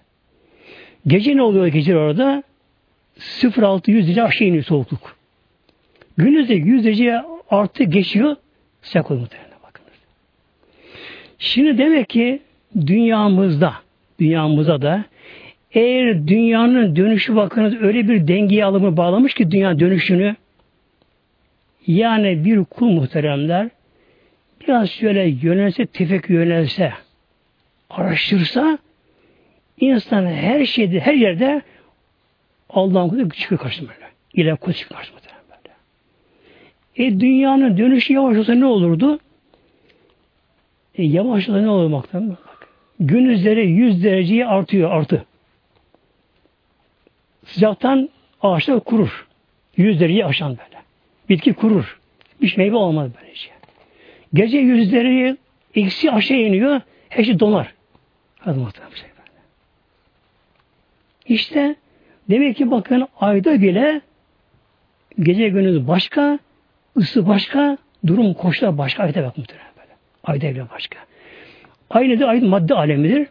[1.06, 2.42] Gece ne oluyor gece orada?
[3.18, 5.16] 0-6 100 derece aşağı iniyor soğukluk.
[6.16, 8.36] Gündüzde 100 derece artı geçiyor.
[8.82, 9.98] Sıcak oluyor muhtemelen bakınız.
[11.38, 12.42] Şimdi demek ki
[12.86, 13.74] dünyamızda,
[14.20, 15.04] dünyamıza da
[15.72, 20.36] eğer dünyanın dönüşü bakınız öyle bir dengeye alımı bağlamış ki dünya dönüşünü
[21.86, 23.68] yani bir kul muhteremler
[24.60, 26.92] biraz şöyle yönelse, tefek yönelse,
[27.90, 28.78] araştırsa
[29.80, 31.62] insan her şeyde, her yerde
[32.70, 34.06] Allah'ın kulu çıkıyor karşısına böyle.
[34.34, 35.74] İlah kulu çıkıyor karşısına böyle.
[36.96, 39.18] E dünyanın dönüşü yavaş olsa ne olurdu?
[40.94, 42.36] E yavaş olsa ne olur baktan?
[43.00, 45.24] Gündüzleri 100 dereceye artıyor, artı.
[47.44, 48.08] Sıcaktan
[48.42, 49.26] ağaçlar kurur.
[49.76, 50.82] Yüz dereceyi aşan böyle.
[51.28, 52.00] Bitki kurur.
[52.42, 53.55] Bir meyve olmaz böylece.
[54.36, 55.36] Gece yüzleri
[55.74, 56.80] eksi aşağı iniyor.
[57.08, 57.74] Her şey donar.
[58.38, 58.92] Hadi muhtemelen.
[61.26, 61.76] İşte
[62.30, 64.00] demek ki bakın ayda bile
[65.18, 66.38] gece gündüz başka,
[66.96, 69.02] ısı başka, durum koşullar başka.
[69.02, 69.92] Ayda bak muhtemelen böyle.
[70.24, 70.98] Ayda bile başka.
[71.90, 73.28] Aynı da aynı madde alemidir.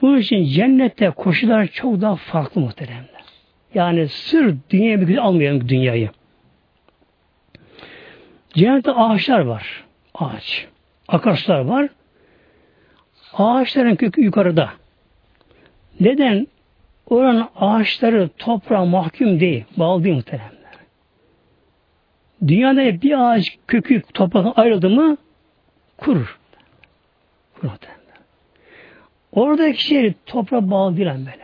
[0.00, 3.04] Bunun için cennette koşullar çok daha farklı muhtemelen.
[3.74, 6.10] Yani sır dünya bir güzel almayalım dünyayı.
[8.54, 9.84] Cennette ağaçlar var.
[10.14, 10.68] Ağaç.
[11.08, 11.88] Akarsular var.
[13.32, 14.70] Ağaçların kökü yukarıda.
[16.00, 16.46] Neden?
[17.06, 19.64] Oranın ağaçları toprağa mahkum değil.
[19.76, 20.52] Bağlı değil muhteremler.
[22.46, 25.16] Dünyada bir ağaç kökü topraktan ayrıldı mı
[25.96, 26.38] kurur.
[27.54, 27.72] Kurur
[29.32, 31.42] Oradaki şey toprağa bağlı değil böyle.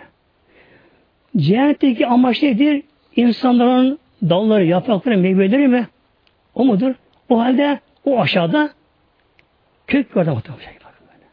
[1.37, 2.83] Cehennetteki amaç nedir?
[3.17, 5.89] İnsanların dalları, yaprakları, meyveleri mi?
[6.55, 6.95] O mudur?
[7.29, 8.71] O halde o aşağıda
[9.87, 11.25] kök adam şey böyle.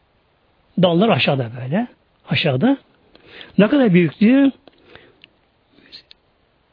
[0.82, 1.86] Dallar aşağıda böyle.
[2.28, 2.76] Aşağıda.
[3.58, 4.52] Ne kadar büyüktü?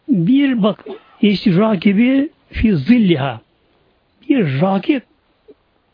[0.09, 0.85] Bir bak
[1.21, 3.41] işte rakibi fi zilliha.
[4.29, 5.03] Bir rakip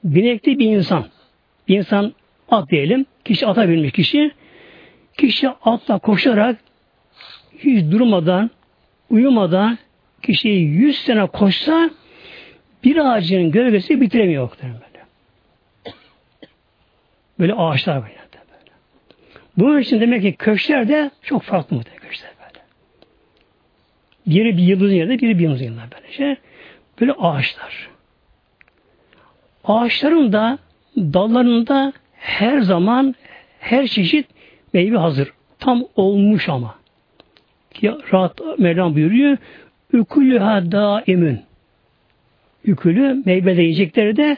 [0.03, 1.05] binekli bir insan.
[1.67, 2.13] Bir insan
[2.49, 3.05] at diyelim.
[3.25, 4.31] Kişi ata binmiş kişi.
[5.17, 6.57] Kişi atla koşarak
[7.57, 8.51] hiç durmadan,
[9.09, 9.77] uyumadan
[10.21, 11.89] kişi yüz sene koşsa
[12.83, 15.05] bir ağacın gölgesi bitiremiyor böyle.
[17.39, 18.13] Böyle ağaçlar böyle.
[18.13, 18.71] böyle.
[19.57, 22.63] Bunun için demek ki köşkler de çok farklı muhtemelen köşkler böyle.
[24.27, 26.37] Biri bir yıldızın yerinde, biri bir yıldızın yerinde böylece.
[27.01, 27.89] Böyle ağaçlar.
[29.63, 30.59] Ağaçların da
[30.97, 33.15] dallarında her zaman
[33.59, 34.27] her çeşit
[34.73, 35.33] meyve hazır.
[35.59, 36.75] Tam olmuş ama.
[37.81, 39.37] Ya, rahat Mevlam buyuruyor.
[39.93, 41.48] Ükülüha daimün.
[42.65, 44.37] Ükülü meyve yiyecekleri de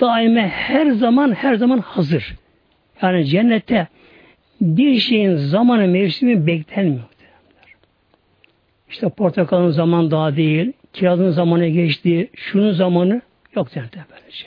[0.00, 2.34] daime her zaman her zaman hazır.
[3.02, 3.86] Yani cennette
[4.60, 7.04] bir şeyin zamanı mevsimi beklenmiyor.
[8.90, 13.20] İşte portakalın zaman daha değil, kirazın zamanı geçti, şunun zamanı
[13.56, 14.46] yok cennette böylece.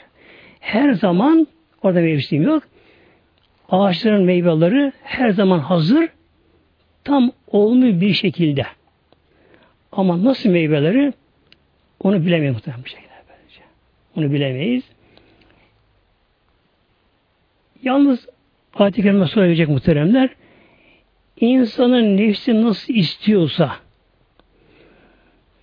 [0.60, 1.46] Her zaman
[1.82, 2.62] orada mevsim yok.
[3.68, 6.08] Ağaçların meyveleri her zaman hazır,
[7.04, 8.66] tam olmuyor bir şekilde.
[9.92, 11.12] Ama nasıl meyveleri
[12.00, 13.11] onu bilemeyiz muhtemelen bir şekilde.
[14.16, 14.84] Onu bilemeyiz.
[17.82, 18.28] Yalnız
[18.74, 20.30] ayet-i kerime söyleyecek muhteremler
[21.40, 23.76] insanın nefsi nasıl istiyorsa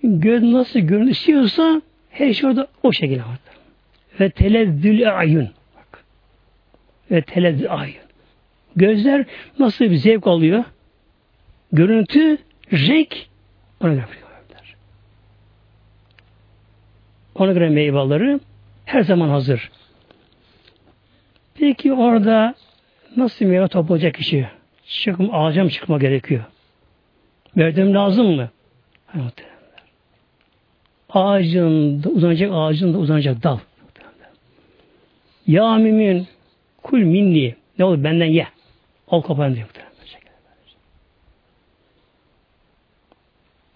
[0.03, 3.59] göz nasıl görün istiyorsa her şey orada o şekilde vardır.
[4.19, 5.49] Ve telezzül ayun.
[5.75, 6.03] Bak.
[7.11, 7.95] Ve telezzül ayun.
[8.75, 9.25] Gözler
[9.59, 10.63] nasıl bir zevk alıyor?
[11.71, 12.37] Görüntü,
[12.71, 13.15] renk
[13.81, 14.05] ona göre
[17.39, 18.39] Ona göre meyveleri
[18.85, 19.71] her zaman hazır.
[21.55, 22.55] Peki orada
[23.17, 24.47] nasıl meyve toplayacak kişi?
[24.87, 26.43] Çıkım, ağaca mı çıkma gerekiyor?
[27.57, 28.49] Verdim lazım mı?
[31.09, 33.57] Ağacın da uzanacak, ağacın da uzanacak dal.
[35.47, 36.27] Ya mümin
[36.83, 38.47] kul minni ne olur benden ye.
[39.07, 39.67] Al kapanı diyor.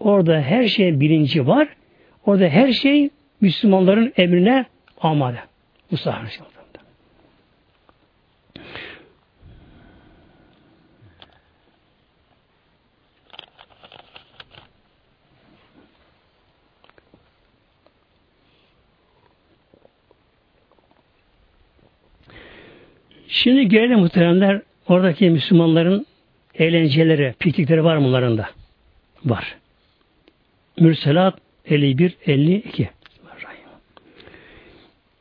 [0.00, 1.68] Orada her şey bilinci var.
[2.26, 3.10] Orada her şey
[3.44, 4.66] Müslümanların emrine
[5.00, 5.38] amade.
[5.90, 6.28] Bu sahne.
[23.28, 26.06] Şimdi gelelim muhteremler oradaki Müslümanların
[26.54, 28.38] eğlenceleri, piknikleri var mı onların
[29.24, 29.56] Var.
[30.78, 32.90] Mürselat 51 52.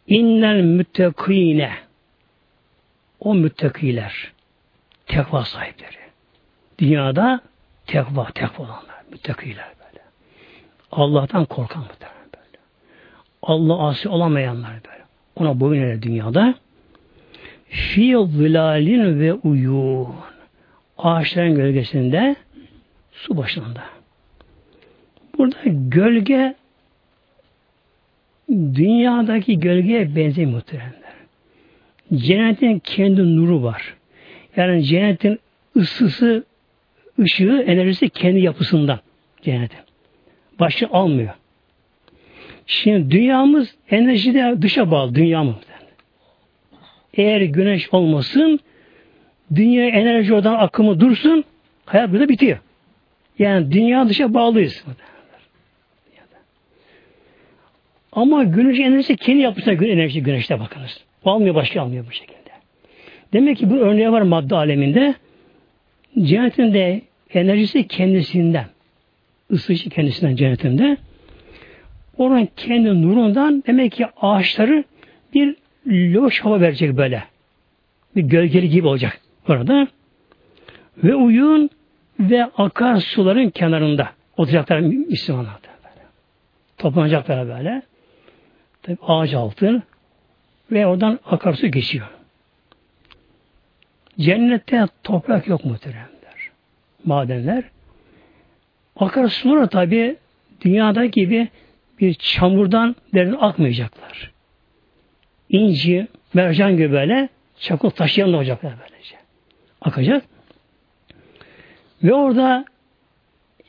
[0.07, 1.71] İnnel müttekine
[3.19, 4.31] o müttakiler
[5.05, 6.03] tekva sahipleri.
[6.79, 7.41] Dünyada
[7.87, 10.03] tekva, tekva olanlar, müttakiler böyle.
[10.91, 12.57] Allah'tan korkan muhtemelen böyle.
[13.41, 15.03] Allah asi olamayanlar böyle.
[15.35, 16.55] Ona boyun eğer dünyada
[17.69, 20.15] fi zilalin ve uyun
[20.97, 22.35] ağaçların gölgesinde
[23.11, 23.83] su başında.
[25.37, 26.55] Burada gölge
[28.49, 30.93] dünyadaki gölgeye benziyor muhteremler.
[32.13, 33.95] Cennetin kendi nuru var.
[34.55, 35.39] Yani cennetin
[35.75, 36.43] ısısı,
[37.19, 38.99] ışığı, enerjisi kendi yapısından
[39.41, 39.79] cennetin.
[40.59, 41.33] Başka almıyor.
[42.65, 45.55] Şimdi dünyamız enerjide dışa bağlı dünyamız.
[47.13, 48.59] Eğer güneş olmasın,
[49.55, 51.43] dünya enerji oradan akımı dursun,
[51.85, 52.57] hayat burada bitiyor.
[53.39, 54.83] Yani dünya dışa bağlıyız.
[58.15, 61.03] Ama güneş enerjisi kendi yapısına göre enerji güneşte bakınız.
[61.25, 62.49] Almıyor başka almıyor bu şekilde.
[63.33, 65.15] Demek ki bu örneği var madde aleminde.
[66.21, 68.65] Cennetin enerjisi kendisinden.
[69.49, 70.97] Isışı kendisinden cennetinde.
[72.17, 74.83] Onun kendi nurundan demek ki ağaçları
[75.33, 75.55] bir
[75.87, 77.23] loş hava verecek böyle.
[78.15, 79.87] Bir gölgeli gibi olacak orada.
[81.03, 81.69] Ve uyun
[82.19, 85.53] ve akar suların kenarında oturacaklar Müslümanlar.
[86.77, 87.81] Toplanacaklar böyle.
[88.83, 89.83] Tabi ağaç altı
[90.71, 92.07] ve oradan akarsu geçiyor.
[94.19, 96.49] Cennette toprak yok muhteremler.
[97.05, 97.63] Madenler.
[98.95, 100.15] Akarsular tabi
[100.61, 101.47] dünyada gibi
[101.99, 104.33] bir çamurdan derin akmayacaklar
[105.53, 109.15] inci, mercan gibi böyle çakıl taşıyan da olacaklar böylece.
[109.81, 110.23] Akacak.
[112.03, 112.65] Ve orada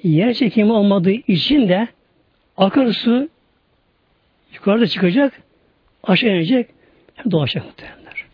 [0.03, 1.89] yer çekimi olmadığı için de
[2.57, 3.29] akarsu
[4.55, 5.43] yukarıda çıkacak,
[6.03, 6.67] aşağı inecek,
[7.31, 8.25] dolaşacak muhtemelenler.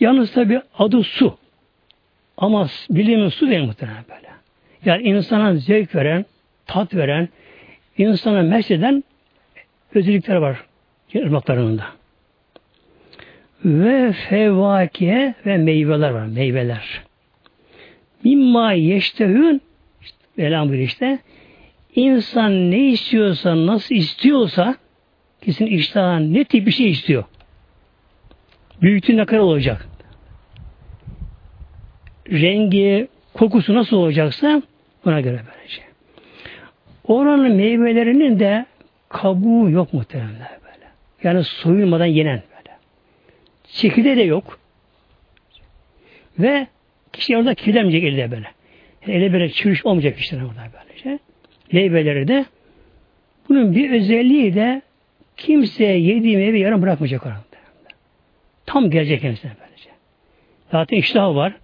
[0.00, 1.38] Yalnız tabi adı su.
[2.36, 4.28] Ama bilimin su değil muhtemelen böyle.
[4.84, 6.24] Yani insana zevk veren,
[6.66, 7.28] tat veren,
[7.98, 9.04] insana mesleden
[9.94, 10.64] özellikler var
[11.16, 11.84] ırmaklarında.
[13.64, 16.26] Ve fevake ve meyveler var.
[16.26, 17.02] Meyveler.
[18.24, 19.62] Mimma yeştehün
[20.38, 21.18] Velam işte
[21.94, 24.76] insan ne istiyorsa, nasıl istiyorsa
[25.40, 27.24] kesin iştahı ne tip bir şey istiyor.
[28.82, 29.88] Büyüklüğü ne kadar olacak?
[32.30, 34.62] Rengi, kokusu nasıl olacaksa
[35.04, 35.82] buna göre böylece.
[37.04, 38.66] Oranın meyvelerinin de
[39.08, 40.30] kabuğu yok muhtemelen
[40.64, 40.86] böyle.
[41.22, 42.76] Yani soyulmadan yenen böyle.
[43.64, 44.58] Çekirdeği de yok.
[46.38, 46.66] Ve
[47.12, 48.46] kişi orada kirlenmeyecek elde böyle.
[49.06, 51.18] Yani ele böyle çürüş olmayacak işte orada böylece.
[51.72, 52.44] Meyveleri de
[53.48, 54.82] bunun bir özelliği de
[55.38, 57.40] kimse yediği meyve yarım bırakmayacak orada.
[58.66, 59.90] Tam gelecek kendisine böylece.
[60.72, 61.56] Zaten iştah var.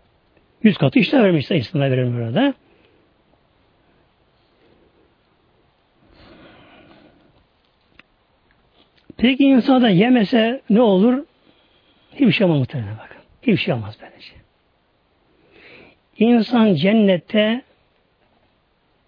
[0.62, 2.54] Yüz katı iştah vermiş insanlar verir burada.
[9.16, 11.24] Peki insan da yemese ne olur?
[12.12, 13.22] Hiçbir şey olmaz muhtemelen bakın.
[13.42, 14.32] Hiçbir şey olmaz böylece.
[16.18, 17.62] İnsan cennette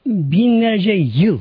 [0.06, 1.40] binlerce yıl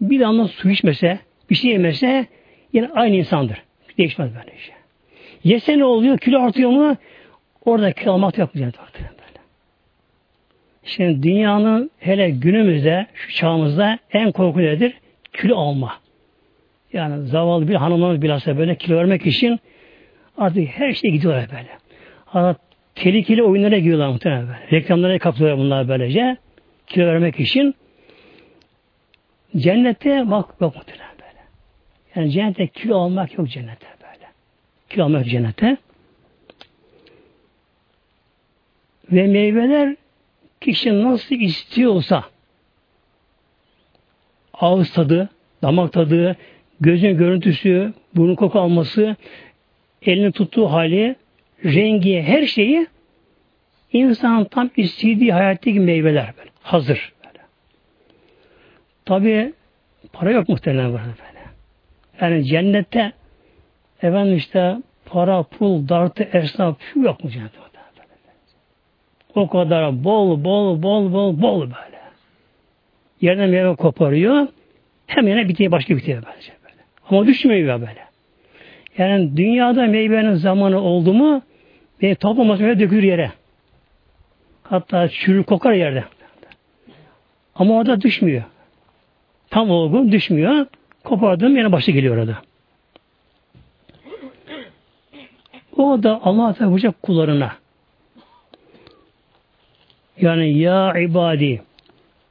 [0.00, 1.18] bir damla su içmese,
[1.50, 2.26] bir şey yemese
[2.72, 3.62] yine aynı insandır.
[3.98, 4.74] Değişmez böyle şey.
[5.44, 6.18] Yese ne oluyor?
[6.18, 6.96] Kilo artıyor mu?
[7.64, 8.72] Orada kilo almak yok böyle.
[10.84, 14.94] Şimdi dünyanın hele günümüzde, şu çağımızda en korku nedir?
[15.32, 15.92] Kilo alma.
[16.92, 19.60] Yani zavallı bir hanımlarımız bilhassa böyle kilo vermek için
[20.38, 21.68] artık her şey gidiyorlar böyle.
[22.24, 22.60] Hatta
[22.94, 24.70] tehlikeli oyunlara giriyorlar muhtemelen böyle.
[24.72, 26.36] Reklamlara kapılıyorlar bunlar böylece.
[26.86, 27.74] Kilo vermek için.
[29.56, 31.08] Cennette bak yok muhtemelen.
[32.18, 34.26] Yani cennette kilo almak yok cennette böyle.
[34.88, 35.76] Kilo almak yok cennette.
[39.12, 39.96] Ve meyveler
[40.60, 42.24] kişi nasıl istiyorsa
[44.54, 45.28] ağız tadı,
[45.62, 46.36] damak tadı,
[46.80, 49.16] gözün görüntüsü, burun koku alması,
[50.02, 51.16] elini tuttuğu hali,
[51.64, 52.86] rengi, her şeyi
[53.92, 56.50] insan tam istediği hayattaki meyveler böyle.
[56.62, 57.12] Hazır.
[57.24, 57.44] Böyle.
[59.04, 59.52] Tabi
[60.12, 61.27] para yok muhtemelen burada.
[62.20, 63.12] Yani cennette
[64.02, 64.76] efendim işte
[65.06, 67.58] para, pul, dartı, esnaf şu yok mu cennette?
[67.58, 67.68] Böyle.
[69.34, 71.98] O kadar bol, bol, bol, bol, bol böyle.
[73.20, 74.46] Yerden meyve koparıyor.
[75.06, 76.52] Hem yine bitiyor, başka bitiyor böylece.
[77.10, 78.08] Ama düşmüyor böyle.
[78.98, 81.42] Yani dünyada meyvenin zamanı oldu mu
[82.02, 83.32] ve toplaması böyle dökülür yere.
[84.62, 86.04] Hatta çürür kokar yerde.
[87.54, 88.42] Ama orada düşmüyor.
[89.50, 90.66] Tam olgun düşmüyor.
[91.08, 92.38] Kopardım yine başı geliyor orada.
[95.76, 97.52] O da Allah Teala kullarına
[100.20, 101.62] yani ya ibadi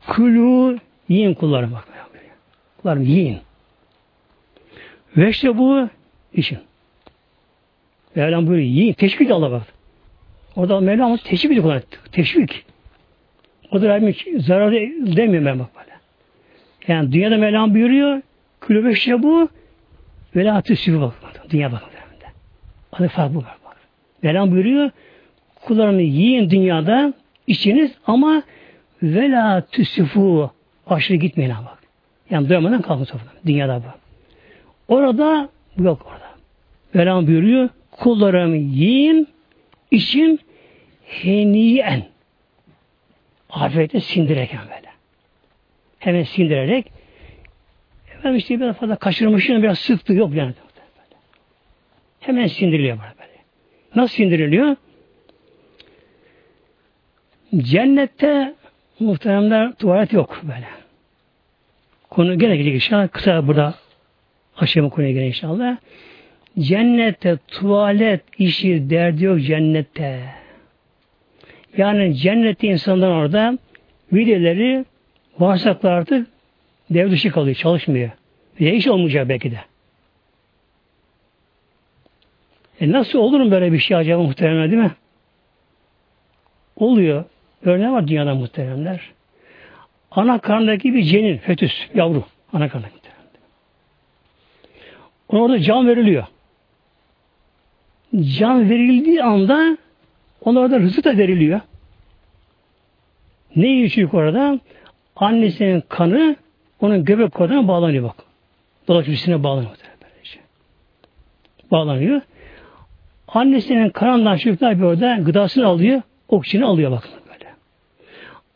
[0.07, 0.77] kulu
[1.09, 1.87] yiyin kullarım bak.
[2.81, 3.37] Kullarım yiyin.
[5.17, 5.89] Ve işte bu
[6.33, 6.59] işin.
[8.15, 8.69] Mevlam buyuruyor.
[8.69, 8.93] Yiyin.
[8.93, 9.63] Teşvik Allah bak.
[10.55, 11.81] Orada Mevlam teşvik ediyor.
[12.11, 12.65] Teşvik.
[13.71, 14.75] O da Rabbim zararı
[15.17, 15.69] demiyor Mevlam bak.
[16.87, 18.21] Yani dünyada Mevlam buyuruyor.
[18.67, 19.49] Külü ve işte bu
[20.35, 21.13] ve la tüsüfü bak.
[21.49, 21.83] Dünya bak.
[22.91, 23.59] Adı farklı bak.
[23.65, 23.77] bak.
[24.23, 24.91] Mevlam buyuruyor.
[25.65, 27.13] Kullarını yiyin dünyada
[27.47, 28.43] içiniz ama
[29.03, 30.49] ve la tüsüfü
[30.87, 31.77] aşırı gitmeyin bak.
[32.29, 33.33] Yani doyamadan kalkın sofradan.
[33.45, 33.95] Dünyada bak.
[34.87, 36.27] Orada yok orada.
[36.93, 39.27] Mevlam buyuruyor kullarım yiyin
[39.91, 40.39] için
[41.05, 42.03] heniyen
[43.49, 44.87] afiyete sindirerken böyle.
[45.99, 46.96] Hemen sindirerek
[48.27, 50.53] efendim işte biraz fazla kaçırmışım biraz sıktı yok yani.
[52.19, 53.09] Hemen sindiriliyor böyle.
[53.19, 53.37] böyle.
[53.95, 54.75] Nasıl sindiriliyor?
[57.57, 58.53] Cennette
[58.99, 60.67] muhteremler tuvalet yok böyle.
[62.09, 63.07] Konu gene gelecek inşallah.
[63.11, 63.75] Kısa burada
[64.57, 65.77] Aşama konuya gene inşallah.
[66.59, 70.23] Cennette tuvalet işi derdi yok cennette.
[71.77, 73.57] Yani cennette insanlar orada
[74.13, 74.85] videoları
[75.39, 76.27] bağırsaklar artık
[76.89, 78.09] dev dışı kalıyor, çalışmıyor.
[78.61, 79.59] Ve iş olmayacak belki de.
[82.79, 84.91] E nasıl olur mu böyle bir şey acaba muhteremler değil mi?
[86.75, 87.23] Oluyor.
[87.63, 89.01] Örneğin var dünyada muhteremler.
[90.11, 92.23] Ana karnındaki bir cenin, fetüs, yavru.
[92.53, 92.97] Ana karnındaki.
[95.29, 96.25] Ona orada can veriliyor.
[98.37, 99.77] Can verildiği anda
[100.41, 101.61] ona orada rızık da veriliyor.
[103.55, 104.59] Ne içiyor orada?
[105.15, 106.35] Annesinin kanı
[106.81, 108.15] onun göbek koduna bağlanıyor bak.
[108.87, 109.71] Dolaşmışsına bağlanıyor.
[110.01, 110.39] Böylece.
[111.71, 112.21] Bağlanıyor.
[113.27, 117.45] Annesinin kanından çocuklar bir orada gıdasını alıyor, oksijeni alıyor bakın böyle.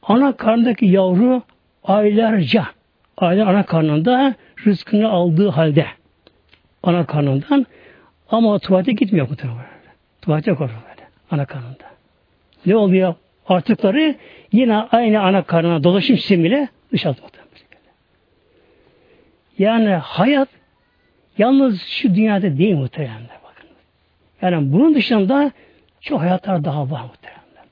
[0.03, 1.41] Ana karnındaki yavru
[1.83, 2.65] aylarca,
[3.17, 5.85] aylar ana karnında rızkını aldığı halde
[6.83, 7.65] ana karnından
[8.29, 9.65] ama tuvalete gitmiyor bu tarafa.
[10.21, 11.91] Tuvalete koruyor böyle ana karnında.
[12.65, 13.15] Ne oluyor?
[13.47, 14.15] Artıkları
[14.51, 17.15] yine aynı ana karnına dolaşım sistemiyle dışarı
[19.57, 20.49] Yani hayat
[21.37, 23.69] yalnız şu dünyada değil muhteremler bakın.
[24.41, 25.51] Yani bunun dışında
[26.01, 27.63] çok hayatlar daha var muhteremler.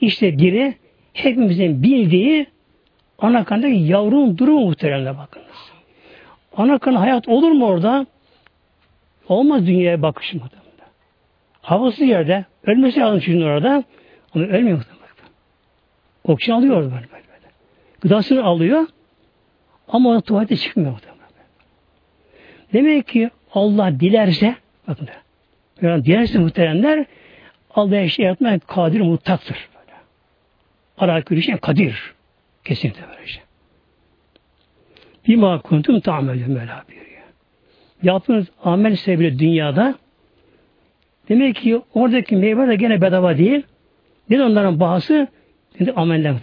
[0.00, 0.74] İşte biri
[1.12, 2.46] hepimizin bildiği
[3.18, 5.72] ana karnındaki yavrunun durumu muhteremler bakınız.
[6.56, 8.06] Ana karnı hayat olur mu orada?
[9.28, 10.68] Olmaz dünyaya bakışı muhtemelen.
[11.62, 12.44] Havası yerde.
[12.62, 13.84] Ölmesi lazım şimdi orada.
[14.34, 14.98] Ama ölmüyor muhtemelen.
[16.24, 17.08] Oksijen alıyor böyle, böyle.
[18.00, 18.86] Gıdasını alıyor.
[19.88, 21.17] Ama tuvalete çıkmıyor muhtemelen.
[22.72, 24.54] Demek ki Allah dilerse
[24.88, 25.08] bakın
[25.82, 27.06] yani dilerse muhteremler
[27.74, 29.68] Allah her şey yapmaya kadir mutlaktır.
[30.98, 32.14] Ara şey kadir.
[32.64, 33.42] Kesinlikle böyle şey.
[35.28, 37.22] Bima kuntum ta'melü Mevla buyuruyor.
[38.02, 39.94] Yaptığınız amel sebebiyle dünyada
[41.28, 43.62] demek ki oradaki meyve de gene bedava değil.
[44.30, 45.28] Ne de onların bahası?
[45.78, 46.34] Şimdi ameller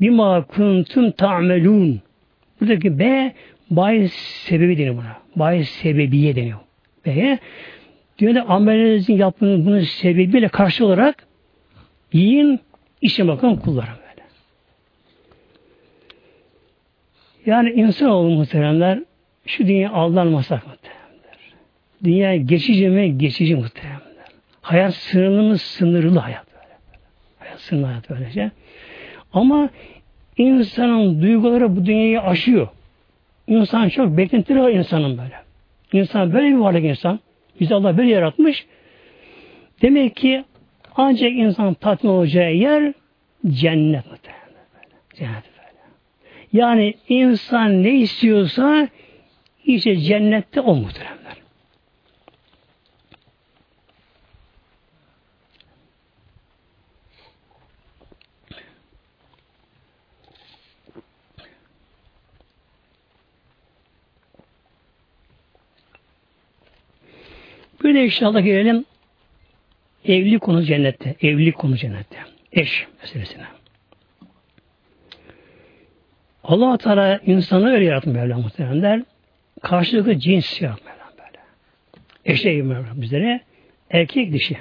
[0.00, 2.00] Bima kuntum ta'melun.
[2.60, 3.32] Buradaki B
[3.70, 5.16] bahis sebebi deniyor buna.
[5.36, 6.58] Bahis sebebiye deniyor.
[7.06, 7.38] B'ye
[8.18, 11.26] dünyada amellerinizin yaptığınız bunun sebebiyle karşı olarak
[12.12, 12.60] yiyin,
[13.00, 14.26] işe bakın kullarım böyle.
[17.46, 18.98] Yani insan olun muhteremler
[19.46, 21.00] şu dünya aldanmasak muhteremler.
[22.04, 23.18] Dünya geçici mi?
[23.18, 24.00] Geçici muhteremler.
[24.62, 26.78] Hayat sınırlı Sınırlı hayat böyle.
[27.38, 28.50] Hayat sınırlı hayat böylece.
[29.32, 29.70] Ama
[30.36, 32.68] insanın duyguları bu dünyayı aşıyor.
[33.50, 35.34] İnsan çok beklentileri var insanın böyle.
[35.92, 37.20] İnsan böyle bir varlık insan.
[37.60, 38.66] Bizi Allah böyle yaratmış.
[39.82, 40.44] Demek ki
[40.96, 42.92] ancak insan tatmin olacağı yer
[43.46, 44.64] cennet muhtemelen.
[45.14, 45.78] Cennet böyle.
[46.52, 48.88] Yani insan ne istiyorsa
[49.64, 51.19] işte cennette o muhteremler.
[67.84, 68.84] Bir de inşallah gelelim
[70.04, 71.16] evlilik konu cennette.
[71.22, 72.16] Evlilik konu cennette.
[72.52, 73.44] Eş meselesine.
[76.44, 79.02] Allah Teala insanı öyle yaratmış Mevla muhteremler.
[79.62, 81.38] Karşılıklı cins yaratmış Mevla böyle.
[82.24, 83.40] Eşe Mevla bizlere.
[83.90, 84.56] Erkek dişi.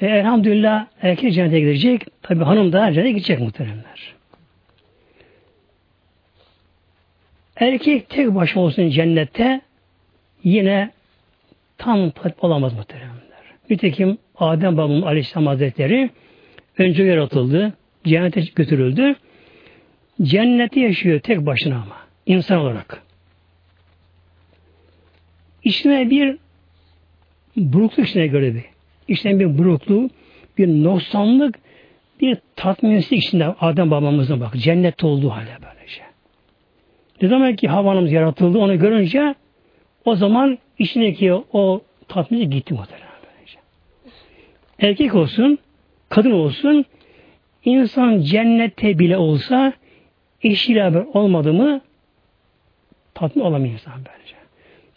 [0.00, 2.22] E, elhamdülillah erkek cennete gidecek.
[2.22, 4.14] Tabi hanım da cennete gidecek muhteremler.
[7.56, 9.60] Erkek tek başına olsun cennette
[10.44, 10.90] yine
[11.78, 13.20] tam olamaz muhteremler.
[13.70, 16.10] Nitekim Adem babamın Aleyhisselam Hazretleri
[16.78, 17.72] önce yaratıldı,
[18.04, 19.14] cennete götürüldü.
[20.22, 23.02] Cenneti yaşıyor tek başına ama, insan olarak.
[25.64, 26.36] İçine bir
[27.56, 28.64] burukluk içine göre bir.
[29.08, 30.10] İçine bir burukluğu,
[30.58, 31.58] bir noksanlık,
[32.20, 34.54] bir tatminsizlik içinde Adem babamızın bak.
[34.56, 36.02] Cennet olduğu hale böylece.
[37.22, 39.34] Ne zaman ki havanımız yaratıldı onu görünce
[40.04, 43.10] o zaman içindeki o tatminci gitti muhtemelen.
[44.80, 45.58] Erkek olsun,
[46.08, 46.84] kadın olsun,
[47.64, 49.72] insan cennette bile olsa
[50.42, 51.80] eşiyle haber olmadı mı
[53.14, 54.34] tatmin olamıyor insan bence.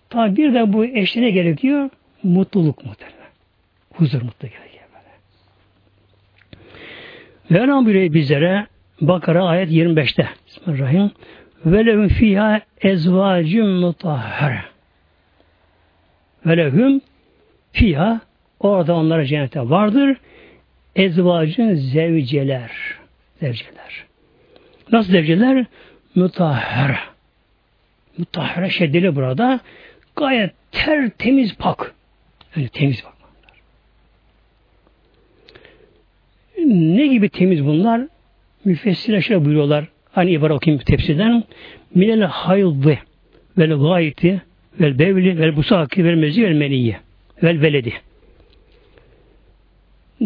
[0.10, 1.90] Tabi bir de bu eşliğine gerekiyor
[2.24, 3.18] mutluluk muhtemelen.
[3.94, 5.10] Huzur mutlu gerekiyor böyle.
[7.50, 8.68] Mevlam buyuruyor bizlere
[9.02, 11.12] Bakara ayet 25'te Bismillahirrahmanirrahim
[11.66, 14.73] ve lehum fiha ezvacun mutahhara
[16.46, 17.02] ve lehum
[17.72, 18.22] fiha
[18.60, 20.18] orada onlara cennete vardır.
[20.96, 22.72] Ezvacın zevceler.
[23.40, 24.06] Zevceler.
[24.92, 25.66] Nasıl zevceler?
[26.16, 27.00] Mutahhara.
[28.18, 29.60] Mutahhara şeddeli burada.
[30.16, 31.94] Gayet ter temiz pak.
[32.56, 33.14] Yani temiz pak.
[36.68, 38.02] Ne gibi temiz bunlar?
[38.66, 39.86] Müfessirler şöyle buyuruyorlar.
[40.12, 41.44] Hani ibare okuyayım tepsiden.
[41.96, 43.00] Minel haydı
[43.58, 44.42] vel gayeti
[44.80, 47.00] vel bevli vel busaki vel mezi vel meniyye
[47.44, 47.94] vel veledi.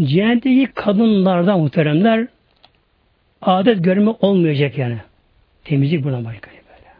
[0.03, 2.27] Cehennetteki kadınlardan muhteremler
[3.41, 4.97] adet görme olmayacak yani.
[5.63, 6.91] Temizlik buna başka böyle.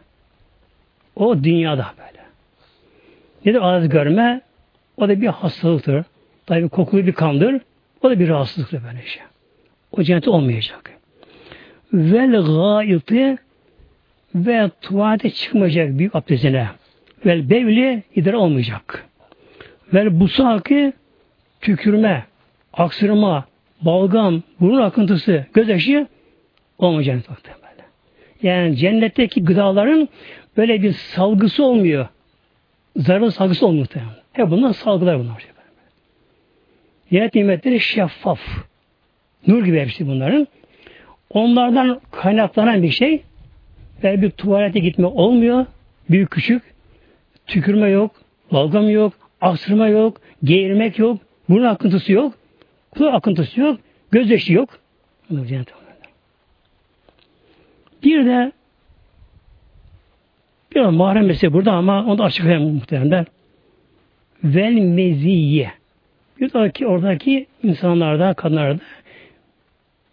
[1.16, 2.24] O dünyada böyle.
[3.44, 4.40] Nedir adet görme?
[4.96, 6.04] O da bir hastalıktır.
[6.46, 7.60] Tabi kokulu bir kandır.
[8.02, 9.22] O da bir rahatsızlıktır böyle şey.
[9.92, 10.90] O cennette olmayacak.
[11.92, 13.36] Vel gayeti
[14.34, 16.68] ve tuvalete çıkmayacak büyük abdestine.
[17.26, 19.06] Vel bevli idrar olmayacak.
[19.94, 20.92] Vel busaki
[21.60, 22.26] tükürme,
[22.72, 23.44] aksırma,
[23.82, 26.06] balgam, burun akıntısı, göz yaşı
[26.78, 27.22] olmayacak.
[27.28, 27.86] Böyle.
[28.42, 30.08] Yani cennetteki gıdaların
[30.56, 32.08] böyle bir salgısı olmuyor.
[32.96, 33.86] Zararlı salgısı olmuyor.
[34.32, 35.46] Hep bunlar salgılar bunlar.
[37.10, 38.40] Cennet nimetleri şeffaf.
[39.46, 40.46] Nur gibi hepsi bunların.
[41.30, 43.22] Onlardan kaynaklanan bir şey
[44.04, 45.66] ve bir tuvalete gitme olmuyor.
[46.10, 46.62] Büyük küçük.
[47.48, 48.10] Tükürme yok.
[48.52, 49.12] Balgam yok.
[49.40, 50.20] Aksırma yok.
[50.44, 51.18] Geğirmek yok.
[51.48, 52.34] Burun akıntısı yok.
[52.90, 53.80] Kulak akıntısı yok.
[54.10, 54.78] Gözyaşı yok.
[58.04, 58.52] Bir de
[60.74, 63.26] bir mahrem mesele burada ama onu da açıklayayım muhtemelen.
[64.44, 65.70] Vel meziye.
[66.40, 68.80] Bir oradaki, oradaki insanlarda, kadınlarda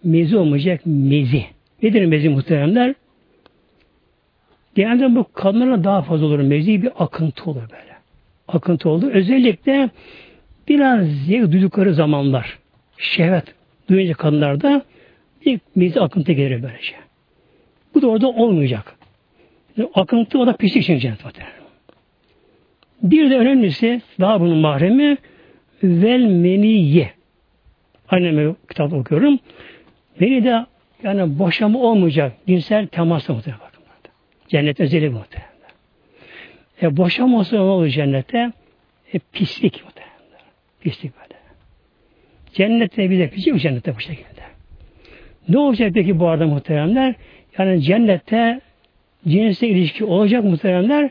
[0.03, 1.45] mezi olmayacak mezi.
[1.83, 2.95] Nedir mezi muhteremler?
[4.75, 7.95] Genelde bu kadınlara daha fazla olur mezi bir akıntı olur böyle.
[8.47, 9.09] Akıntı oldu.
[9.13, 9.89] Özellikle
[10.67, 12.59] biraz zevk duydukları zamanlar
[12.97, 13.55] şehvet
[13.89, 14.83] duyunca kadınlarda
[15.45, 16.95] bir mezi akıntı gelir böylece.
[17.93, 18.95] Bu da orada olmayacak.
[19.77, 21.19] Yani akıntı o da pislik için cennet
[23.03, 25.17] Bir de önemlisi daha bunun mahremi
[25.83, 27.11] vel meniye.
[28.09, 29.39] Anneme kitap okuyorum.
[30.21, 30.65] Beni de
[31.03, 33.64] yani boşama olmayacak cinsel temasla muhtemelen.
[34.47, 35.51] Cennet özeli muhtemelen.
[36.81, 38.51] E boşama olsa ne olur cennette?
[39.13, 40.45] E, pislik muhtemelen.
[40.81, 41.39] Pislik böyle.
[42.53, 44.41] Cennette bir de pislik mi cennette bu şekilde?
[45.49, 47.15] Ne olacak peki bu arada muhteremler?
[47.57, 48.61] Yani cennette
[49.27, 51.09] cinsel ilişki olacak muhteremler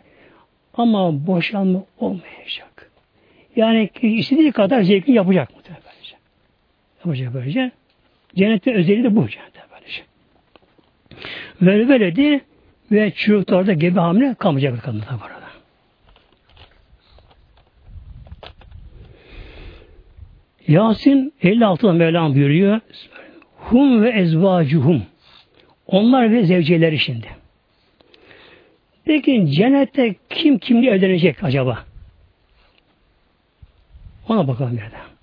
[0.75, 2.91] ama boşanma olmayacak.
[3.57, 5.85] Yani istediği kadar zevkini yapacak muhtemelen.
[7.05, 7.71] Yapacak böylece.
[8.37, 10.03] Cennetin özelliği de bu cennette böylece.
[11.61, 12.41] Böyle böyle de
[12.93, 15.45] ve çocuklarda gebe hamile kalmayacak kadınlar bu arada.
[20.69, 22.81] Yasin 56'da Mevlam buyuruyor.
[23.57, 25.03] Hum ve ezvacuhum.
[25.87, 27.27] Onlar ve zevceleri şimdi.
[29.05, 31.85] Peki cennette kim kimle evlenecek acaba?
[34.29, 35.15] Ona bakalım bir de.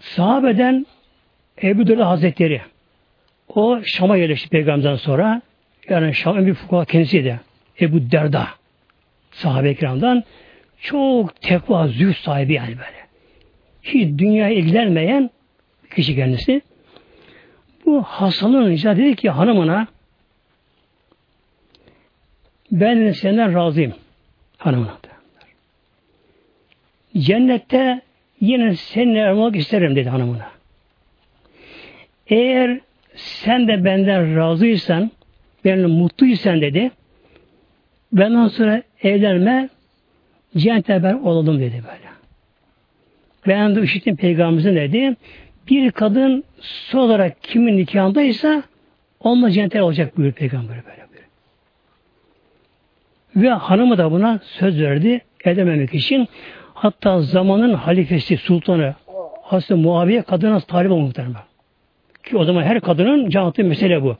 [0.00, 0.86] Sahabeden
[1.62, 2.62] Ebu Dürre Hazretleri
[3.54, 5.42] o Şam'a yerleşti peygamberden sonra
[5.88, 7.40] yani Şam'ın bir fukaha kendisi de
[7.80, 8.48] Ebu Derda
[9.30, 10.24] sahabe kiramdan
[10.80, 13.04] çok tekva, zühd sahibi yani böyle.
[13.82, 15.30] Hiç dünyaya ilgilenmeyen
[15.94, 16.62] kişi kendisi.
[17.86, 19.86] Bu hastalanınca dedi ki hanımına
[22.72, 23.94] ben senden razıyım
[24.58, 24.98] hanımına.
[27.18, 28.02] Cennette
[28.40, 30.50] yine seninle olmak isterim dedi hanımına.
[32.26, 32.80] Eğer
[33.14, 35.10] sen de benden razıysan,
[35.64, 36.90] benimle mutluysan dedi,
[38.12, 39.68] benden sonra evlenme,
[40.56, 42.14] cennete ben olalım dedi böyle.
[43.46, 45.16] Ben de işittim peygamberimizin dedi,
[45.70, 48.62] bir kadın son olarak kimin nikahındaysa
[49.20, 51.24] onunla cennete olacak buyur peygamber böyle buyur.
[53.36, 56.28] Ve hanımı da buna söz verdi edememek için.
[56.74, 58.94] Hatta zamanın halifesi, sultanı
[59.42, 61.36] Hazreti Muaviye kadına talip olmaktadır.
[62.24, 64.16] Ki o zaman her kadının canlı mesele bu.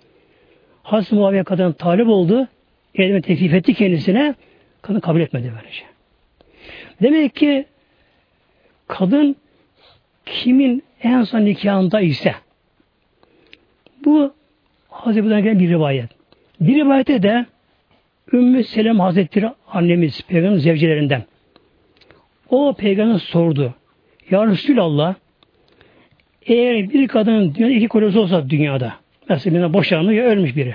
[0.82, 2.48] Hazreti Muaviye kadın talip oldu.
[2.94, 4.34] Elime teklif etti kendisine.
[4.82, 5.82] Kadın kabul etmedi böylece.
[7.02, 7.66] Demek ki
[8.86, 9.36] kadın
[10.26, 12.34] kimin en son nikahında ise
[14.04, 14.34] bu
[14.88, 16.10] Hazreti gelen bir rivayet.
[16.60, 17.46] Bir rivayette de
[18.32, 21.22] Ümmü Selam Hazretleri annemiz, peygamberin zevcelerinden.
[22.50, 23.74] O peygamber sordu.
[24.30, 25.14] Ya Resulallah
[26.46, 28.94] eğer bir kadının dünyada iki kocası olsa dünyada
[29.28, 30.74] mesela boşanmış ya ölmüş biri.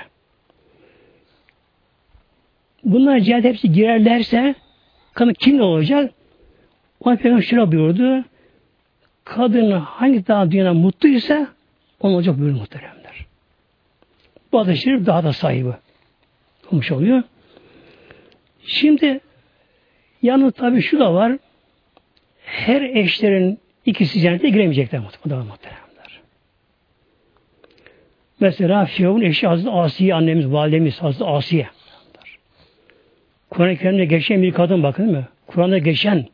[2.84, 4.56] Bunlar cihat hepsi girerlerse
[5.14, 6.14] kadın kim olacak?
[7.00, 8.26] O peygamber şöyle buyurdu.
[9.24, 11.48] Kadın hangi daha dünyada mutluysa
[12.00, 13.26] onun olacak buyurdu muhteremler.
[14.52, 15.70] Bu adı şerif daha da sahibi
[16.72, 17.24] olmuş oluyor.
[18.66, 19.20] Şimdi
[20.22, 21.38] yanı tabii şu da var
[22.44, 23.60] her eşlerin
[23.90, 25.46] ikisi cennete giremeyecekler muhtemelen.
[28.40, 31.68] Mesela Firavun eşi Hazreti Asiye annemiz, validemiz Hazreti Asiye.
[33.50, 35.28] Kur'an-ı Kerim'de geçen bir kadın bakın mi?
[35.48, 36.26] Kur'an'da geçen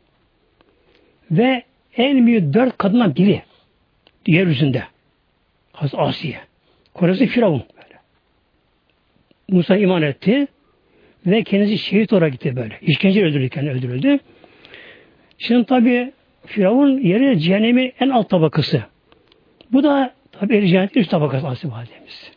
[1.31, 1.63] ve
[1.97, 3.41] en büyük dört kadından biri
[4.27, 4.83] yeryüzünde.
[5.71, 6.39] Hazreti Asiye.
[6.93, 7.63] Koresi Firavun.
[7.77, 7.99] Böyle.
[9.49, 10.47] Musa iman etti
[11.25, 12.77] ve kendisi şehit olarak gitti böyle.
[12.81, 14.19] İşkence öldürdü kendini öldürüldü.
[15.37, 16.11] Şimdi tabi
[16.45, 18.83] Firavun yeri cehennemin en alt tabakası.
[19.71, 22.31] Bu da tabi eri cennetin üst tabakası Asif Validemiz.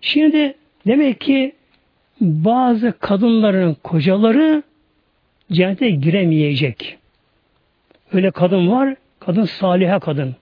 [0.00, 0.54] Şimdi
[0.86, 1.52] demek ki
[2.20, 4.62] bazı kadınların kocaları
[5.52, 6.98] cennete giremeyecek.
[8.12, 10.36] Öyle kadın var, kadın saliha kadın.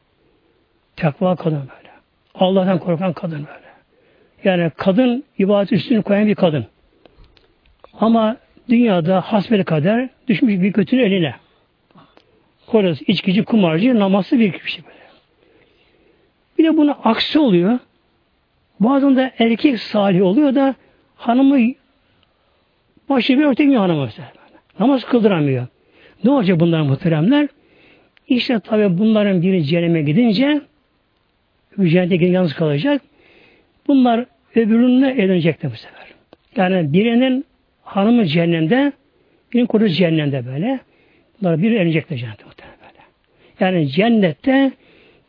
[0.96, 1.90] Tekva kadın böyle.
[2.34, 3.70] Allah'tan korkan kadın böyle.
[4.44, 6.66] Yani kadın ibadet üstünü koyan bir kadın.
[8.00, 8.36] Ama
[8.68, 11.34] dünyada hasbel kader düşmüş bir kötünün eline.
[12.71, 14.97] Korası, içkici, kumarcı, namazlı bir kişi böyle.
[16.59, 17.79] Bir de buna aksi oluyor.
[18.81, 20.75] Bazen de erkek salih oluyor da
[21.16, 21.59] hanımı
[23.09, 24.09] başı bir örtemiyor hanımı.
[24.79, 25.66] Namaz kıldıramıyor.
[26.25, 27.49] Ne olacak bunlar muhteremler?
[28.29, 30.61] İşte tabi bunların biri cehenneme gidince
[31.83, 33.03] cennete yalnız kalacak.
[33.87, 36.07] Bunlar öbürünle evlenecekler bu sefer.
[36.57, 37.45] Yani birinin
[37.83, 38.93] hanımı cehennemde,
[39.53, 40.81] birinin kocası cehennemde böyle.
[41.41, 43.05] Bunlar bir evlenecekler cennette muhtemelen böyle.
[43.61, 44.72] Yani cennette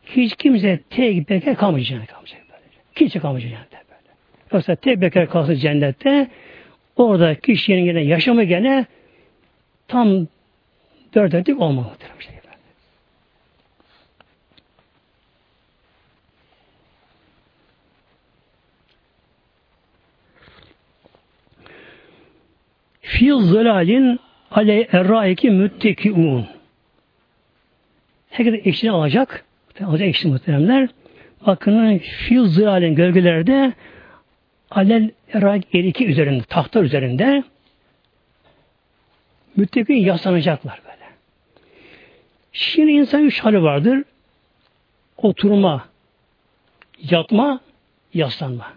[0.04, 2.62] hiç kimse tek bekar kalmayacak cennette kalmayacak böyle.
[2.94, 4.10] Kimse kalmayacak cennette böyle.
[4.52, 6.30] Yoksa tek bekar kalsın cennette
[6.96, 8.86] orada kişinin yine yaşamı gene
[9.88, 10.26] tam
[11.14, 12.06] dört dörtlük olmamalıdır.
[12.18, 12.32] Şey
[23.00, 24.20] Fi zılalin
[24.54, 26.46] ale erraiki müttekiun.
[28.30, 29.44] Herkes eşini alacak.
[29.84, 30.88] Alacak eşini muhteremler.
[31.46, 33.72] Bakın fi zılalin gölgelerde
[34.70, 37.44] alel erraik eriki üzerinde, tahta üzerinde
[39.56, 41.10] müttekin yaslanacaklar böyle.
[42.52, 44.04] Şimdi insan üç hali vardır.
[45.16, 45.88] Oturma,
[47.10, 47.60] yatma,
[48.14, 48.72] yaslanma.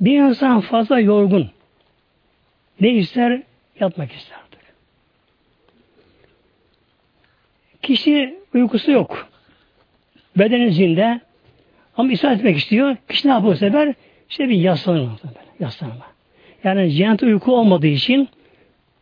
[0.00, 1.50] Bir insan fazla yorgun,
[2.80, 3.42] ne ister?
[3.80, 4.60] Yatmak ister artık.
[7.82, 9.28] Kişi uykusu yok.
[10.36, 11.20] Bedeni zinde
[11.96, 12.96] ama ispat etmek istiyor.
[13.08, 13.94] Kişi ne yapıyor bu sefer?
[14.30, 15.10] İşte bir yaslanır.
[15.60, 16.06] Yaslanma.
[16.64, 18.28] Yani cennette uyku olmadığı için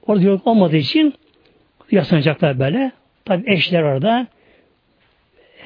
[0.07, 1.15] orada yok olmadığı için
[1.91, 2.93] yaslanacaklar böyle.
[3.25, 4.27] Tabi eşler orada.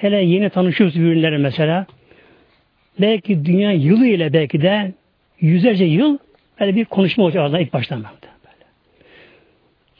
[0.00, 1.86] Hele yeni tanışıyoruz birbirleri mesela.
[3.00, 4.92] Belki dünya yılı ile belki de
[5.40, 6.18] yüzlerce yıl
[6.62, 8.31] Böyle bir konuşma olacak arada ilk baştan böyle.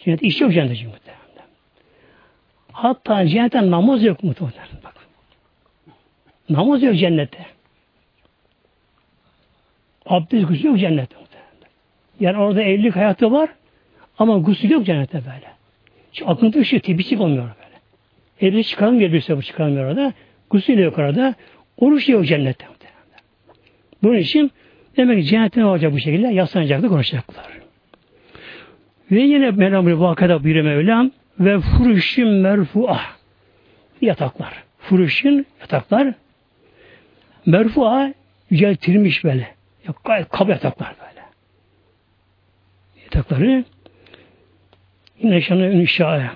[0.04, 1.22] Cennet iş yok cennette çünkü muhtemelen.
[2.72, 4.56] Hatta cennette namaz yok muhtemelen.
[4.84, 4.94] Bak.
[6.50, 7.46] Namaz yok cennette.
[10.06, 11.48] Abdest gusül yok cennette muhtemelen.
[12.20, 13.50] Yani orada evlilik hayatı var
[14.18, 15.52] ama gusül yok cennette böyle.
[16.12, 17.80] Hiç akıntı ışığı tepişik olmuyor böyle.
[18.40, 20.12] Evlilik çıkarım geliyorsa bu çıkarmıyor orada.
[20.50, 21.34] Gusül yok orada.
[21.76, 23.24] Oruç yok cennette muhtemelen.
[24.02, 24.52] Bunun için
[24.96, 26.28] Demek ki cennette ne olacak bu şekilde?
[26.28, 27.61] Yaslanacaklar, konuşacaklar.
[29.12, 31.10] Ve yine Mevlam vakada bir Mevlam
[31.40, 33.16] ve furuşun merfuah
[34.00, 34.62] yataklar.
[34.78, 36.14] Furuşun yataklar
[37.46, 38.12] merfuah
[38.50, 39.54] yüceltilmiş böyle.
[40.04, 41.22] Gayet kaba yataklar böyle.
[43.04, 43.64] Yatakları
[45.22, 46.34] yine şanı inşaya.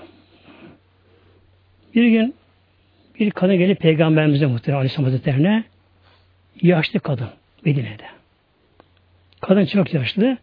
[1.95, 2.35] Bir gün
[3.20, 5.64] bir kadın gelip peygamberimize muhtemelen Aleyhisselam Hazretleri'ne
[6.62, 7.29] yaşlı kadın
[7.64, 8.07] Medine'de.
[9.41, 10.39] Kadın çok yaşlı.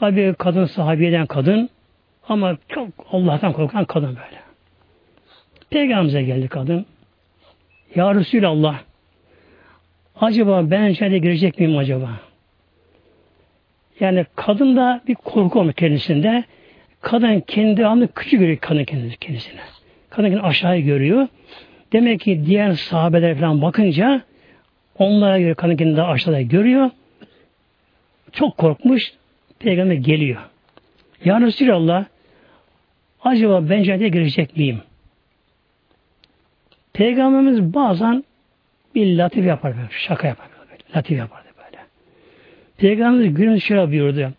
[0.00, 1.70] Tabi kadın sahabiyeden kadın
[2.28, 4.40] ama çok Allah'tan korkan kadın böyle.
[5.70, 6.86] Peygamberimize geldi kadın.
[7.94, 8.78] Ya Resulallah
[10.20, 12.10] acaba ben içeride girecek miyim acaba?
[14.00, 16.44] Yani kadın da bir korku olmuş kendisinde.
[17.00, 19.60] Kadın kendi anı küçük görüyor kadın kendisine.
[20.10, 21.28] Kadın kendini aşağıya görüyor.
[21.92, 24.22] Demek ki diğer sahabeler falan bakınca
[24.98, 26.90] onlara göre kadın kendini daha aşağıda görüyor.
[28.32, 29.19] Çok korkmuş.
[29.60, 30.40] Peygamber geliyor.
[31.24, 32.04] Ya Resulallah
[33.24, 34.80] acaba ben cennete girecek miyim?
[36.92, 38.24] Peygamberimiz bazen
[38.94, 41.82] bir latif yapar böyle, şaka yapar böyle, latif yapardı böyle.
[42.76, 44.32] Peygamberimiz günün şöyle buyurdu.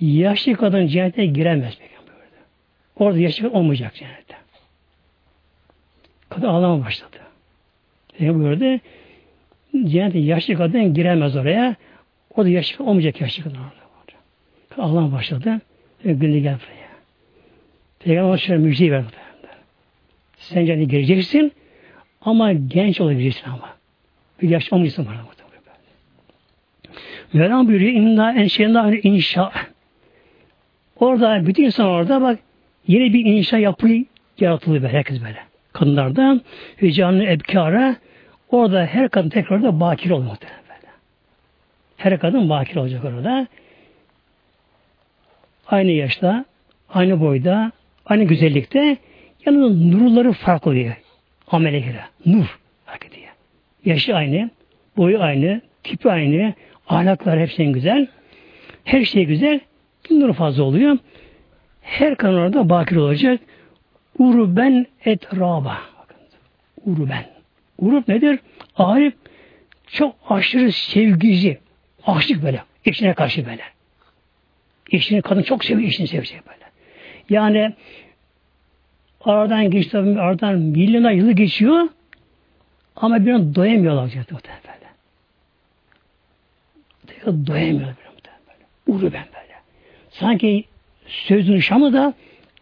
[0.00, 2.36] Yaşlı kadın cennete giremez peygamber buyurdu.
[2.96, 4.36] Orada yaşlı olmayacak cennette.
[6.28, 7.16] Kadın ağlama başladı.
[8.18, 8.80] Peygamber buyurdu.
[9.84, 11.76] Cennete yaşlı kadın giremez oraya.
[12.36, 13.84] O da yaşlı olmayacak yaşlı kadın orada.
[14.78, 15.60] Allah başladı.
[16.04, 16.88] Güldü gel buraya.
[18.00, 19.06] Peygamber şöyle müjdeyi verdi.
[20.36, 21.52] Sen cennete gireceksin
[22.20, 23.74] ama genç olabileceksin ama.
[24.42, 25.34] Bir yaşlı olmayacaksın bana.
[27.34, 29.52] Mevlam buyuruyor inna enşe'nâ inşa.
[30.96, 32.38] Orada bütün insan orada bak
[32.86, 33.88] yeni bir inşa yapı
[34.40, 35.38] yaratılıyor böyle, herkes böyle.
[35.72, 36.42] Kadınlardan
[36.90, 37.96] canlı ebkara
[38.50, 40.63] orada her kadın tekrar da bakir muhtemelen.
[41.96, 43.46] Her kadın bakir olacak orada.
[45.66, 46.44] Aynı yaşta,
[46.88, 47.72] aynı boyda,
[48.06, 48.96] aynı güzellikte
[49.46, 50.96] yanında nurları farklı oluyor.
[51.48, 52.00] Amele göre.
[52.26, 53.28] Nur fark ediyor.
[53.84, 54.50] Yaşı aynı,
[54.96, 56.54] boyu aynı, tipi aynı,
[56.88, 58.06] ahlaklar hepsinin güzel.
[58.84, 59.60] Her şey güzel.
[60.10, 60.98] Nur fazla oluyor.
[61.82, 63.40] Her kadın orada bakir olacak.
[64.18, 65.78] Uruben etraba.
[66.84, 67.24] Uruben.
[67.78, 68.38] Urub nedir?
[68.76, 69.14] Arif
[69.86, 71.58] çok aşırı sevgici,
[72.06, 72.62] Aşık böyle.
[72.84, 73.62] Eşine karşı böyle.
[74.92, 76.64] Eşini kadın çok seviyor, eşini sevecek böyle.
[77.30, 77.74] Yani
[79.20, 81.88] aradan geçti, aradan milyona yılı geçiyor
[82.96, 84.88] ama bir an doyamıyorlar böyle.
[87.06, 87.94] Tekrar doyamıyorlar
[88.48, 88.98] böyle.
[88.98, 89.54] Uru ben böyle.
[90.10, 90.64] Sanki
[91.06, 92.14] sözün Şam'ı da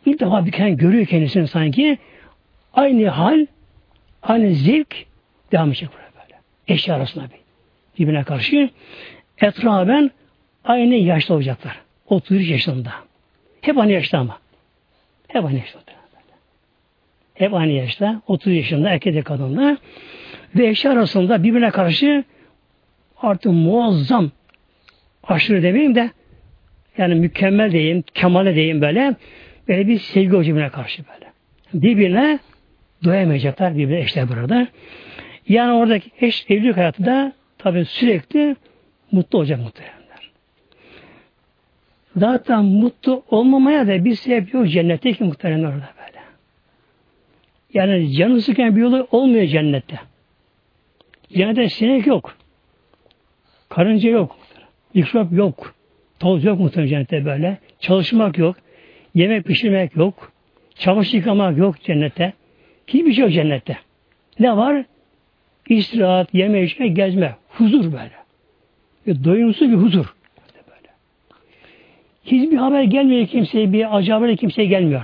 [0.07, 1.99] ilk defa bir kere görüyor kendisini sanki.
[2.75, 3.47] Aynı hal,
[4.23, 5.07] aynı zevk,
[5.53, 6.41] Devam edecek buraya böyle.
[6.69, 7.43] Eşya arasında bir.
[7.99, 8.71] Birbirine karşı.
[9.43, 10.11] Etraben
[10.65, 11.81] aynı yaşta olacaklar.
[12.09, 12.93] 33 yaşında.
[13.61, 14.39] Hep aynı yaşta ama.
[15.29, 15.81] Hep aynı yaşta.
[17.35, 18.23] Hep aynı yaşta.
[18.27, 19.77] 30 yaşında erkek de kadınla.
[20.57, 22.25] Ve eşya arasında birbirine karşı
[23.23, 24.31] artık muazzam
[25.25, 26.11] aşırı demeyeyim de
[26.99, 29.15] yani mükemmel diyeyim, kemale diyeyim böyle
[29.69, 31.33] böyle bir sevgi hocamına karşı böyle.
[31.75, 32.39] Birbirine
[33.05, 34.67] doyamayacaklar birbirine eşler burada.
[35.49, 38.57] Yani oradaki eş evlilik hayatı da tabi sürekli
[39.13, 40.31] mutlu olacak muhtemelenler.
[42.17, 46.23] Zaten mutlu olmamaya da bir sebep yok cennette ki muhtemelen orada böyle.
[47.75, 50.01] Yani canı sıkan bir yolu olmuyor cennette.
[51.33, 52.37] Cennette sinek yok.
[53.69, 54.37] Karınca yok.
[54.95, 55.75] Mikrop yok.
[56.21, 57.59] Toz yok muhtemelen cennette böyle.
[57.81, 58.57] Çalışmak yok.
[59.15, 60.33] Yemek pişirmek yok.
[60.75, 62.33] Çamaşır yıkamak yok cennette.
[62.87, 63.79] Hiçbir şey yok cennette.
[64.39, 64.85] Ne var?
[65.69, 67.37] İstirahat, yeme, içme, gezme.
[67.49, 68.22] Huzur böyle.
[69.07, 70.15] Ve doyumsuz bir huzur.
[70.69, 70.89] Böyle.
[72.25, 75.03] Hiçbir haber gelmiyor kimseye, bir acaba kimseye gelmiyor.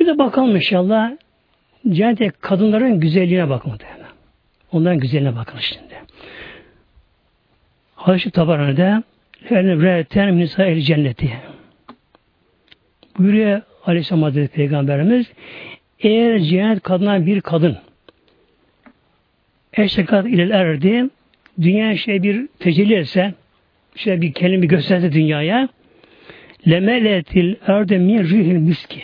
[0.00, 1.12] Bir de bakalım inşallah
[1.88, 3.72] cennete kadınların güzelliğine bakın.
[4.72, 5.94] Onların güzelliğine bakın şimdi.
[7.94, 9.02] Hazreti Tabarani'de
[9.50, 11.32] Reten nisa el cenneti.
[13.18, 15.26] Buyuruyor Aleyhisselam Hazreti Peygamberimiz
[16.00, 17.78] eğer cennet kadına bir kadın
[19.74, 21.08] eşekat ile erdi
[21.60, 23.34] dünya şey bir tecelli etse
[23.94, 25.68] işte bir kelime gösterse dünyaya
[26.68, 29.02] lemeletil erde min rihil miski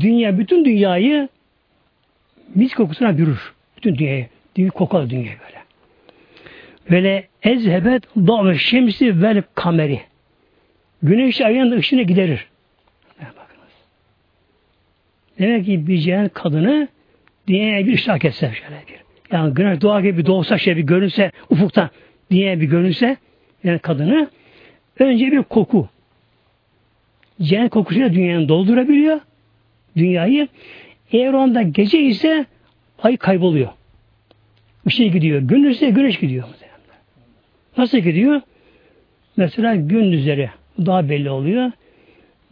[0.00, 1.28] dünya bütün dünyayı
[2.54, 3.52] mis kokusuna bürür.
[3.76, 4.26] Bütün dünyayı.
[4.56, 5.60] Dünya kokar dünya böyle.
[6.90, 10.00] Böyle ezhebet da've şemsi vel kameri.
[11.02, 12.46] Güneş ayın ışığını giderir.
[13.20, 13.72] Bakınız.
[15.38, 16.88] Demek ki bir cennet kadını
[17.48, 19.09] dünyaya bir ışık etse şöyle bir.
[19.32, 21.90] Yani güneş doğa gibi doğsa şey bir görünse ufuktan
[22.30, 23.16] dünyaya bir görünse
[23.64, 24.30] yani kadını
[24.98, 25.88] önce bir koku.
[27.42, 29.20] Cennet kokusuyla dünyanın doldurabiliyor
[29.96, 30.48] dünyayı.
[31.12, 32.46] Eğer onda gece ise
[33.02, 33.68] ay kayboluyor.
[34.86, 35.40] Işığı gidiyor.
[35.40, 36.44] Gündüz ise güneş gidiyor.
[37.76, 38.40] Nasıl gidiyor?
[39.36, 41.70] Mesela gündüzleri daha belli oluyor.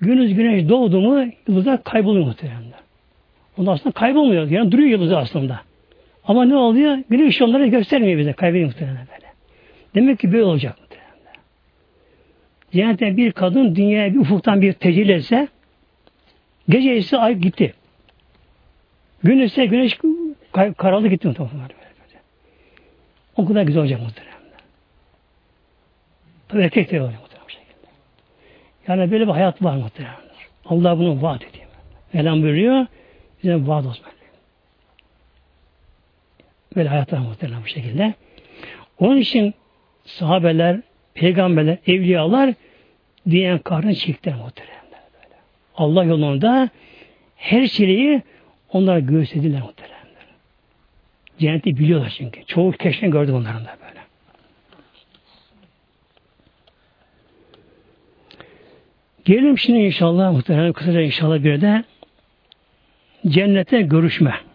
[0.01, 2.63] Gündüz güneş doğdu mu yıldızlar kayboluyor muhtemelen.
[3.59, 4.51] Ondan aslında kaybolmuyor.
[4.51, 5.61] Yani duruyor yıldızı aslında.
[6.29, 6.99] Ama ne oluyor?
[7.11, 8.33] Güneş onları göstermiyor bize.
[8.33, 9.33] Kaybediyor muhtemelen böyle.
[9.95, 11.09] Demek ki böyle olacak muhtemelen.
[12.73, 15.49] Cennetten bir kadın dünyaya bir ufuktan bir tecelli etse
[16.69, 17.75] Gece ise ay gitti.
[19.23, 19.99] Gün ise güneş
[20.77, 21.69] kararlı gitti muhtemelen.
[23.37, 24.39] O kadar güzel olacak muhtemelen.
[26.49, 27.89] Tabi erkek de olacak muhtemelen şekilde.
[28.89, 30.15] Yani böyle bir hayat var muhtemelen.
[30.65, 31.67] Allah bunu vaat ediyor.
[32.15, 32.87] Elham buyuruyor.
[33.43, 34.05] Bize vaat olsun.
[36.77, 38.15] Böyle hayatlar muhtemelen bu şekilde.
[38.99, 39.55] Onun için
[40.05, 40.81] sahabeler,
[41.15, 42.55] peygamberler, evliyalar
[43.31, 44.79] diyen karnı çektiler muhtemelen.
[45.77, 46.69] Allah yolunda
[47.37, 48.23] her şeyi
[48.73, 49.99] onlar göğüslediler muhteremler.
[51.39, 52.45] Cenneti biliyorlar çünkü.
[52.45, 54.01] Çoğu keşfen gördüm onların da böyle.
[59.25, 61.85] Gelelim şimdi inşallah muhtemelen kısaca inşallah bir de
[63.27, 64.48] cennete görüşme.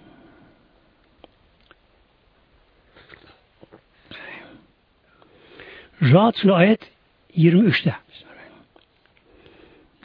[6.11, 6.79] Rahat ayet
[7.37, 7.95] 23'te.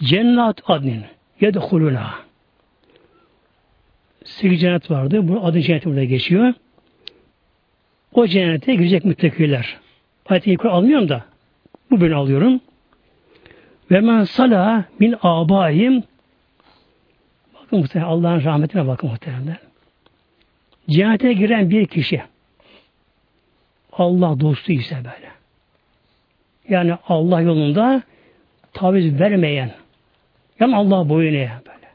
[0.02, 1.04] Cennet adnin
[1.40, 2.14] yedhuluna.
[4.24, 5.28] Sekiz cennet vardı.
[5.28, 6.54] Bu adı cenneti burada geçiyor.
[8.12, 9.76] O cennete girecek müttakiler.
[10.26, 11.24] Ayet-i almıyorum da
[11.90, 12.60] bu bölümü alıyorum.
[13.90, 16.02] Ve men sala min abayim
[17.54, 19.58] bakın muhtemelen Allah'ın rahmetine bakın muhtemelen.
[20.90, 22.22] Cennete giren bir kişi
[23.92, 25.37] Allah dostu ise böyle.
[26.68, 28.02] Yani Allah yolunda
[28.72, 29.70] taviz vermeyen,
[30.60, 31.88] yani Allah boyun eğen böyle.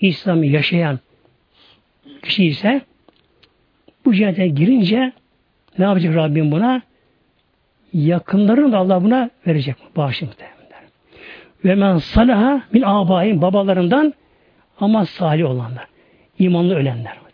[0.00, 0.98] İslam'ı yaşayan
[2.22, 2.80] kişi ise
[4.04, 5.12] bu cennete girince
[5.78, 6.82] ne yapacak Rabbim buna?
[7.92, 9.76] Yakınlarını da Allah buna verecek.
[9.96, 10.54] Bağışı muhtemelen.
[11.64, 14.14] Ve men salaha min abayim babalarından
[14.80, 15.86] ama salih olanlar.
[16.38, 17.24] imanlı ölenler.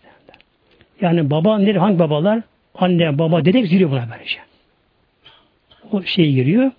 [1.00, 1.76] Yani baba nedir?
[1.76, 2.42] Hangi babalar?
[2.74, 4.38] Anne, baba, dedek giriyor buna böylece.
[5.92, 6.70] O şey giriyor.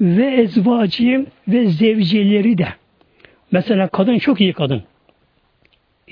[0.00, 2.68] Ve ezvacıyım ve zevcileri de.
[3.50, 4.82] Mesela kadın çok iyi kadın.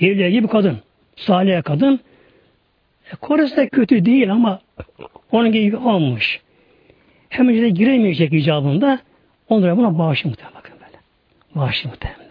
[0.01, 0.77] Evliya gibi kadın.
[1.15, 1.99] Salih kadın.
[3.13, 4.59] E, Koresi da kötü değil ama
[5.31, 6.41] onun gibi olmuş.
[7.29, 8.99] Hemen de giremeyecek icabında
[9.49, 10.99] onlara buna bağışı muhtemelen bakın böyle.
[11.55, 12.27] Bağışı muhtemelen.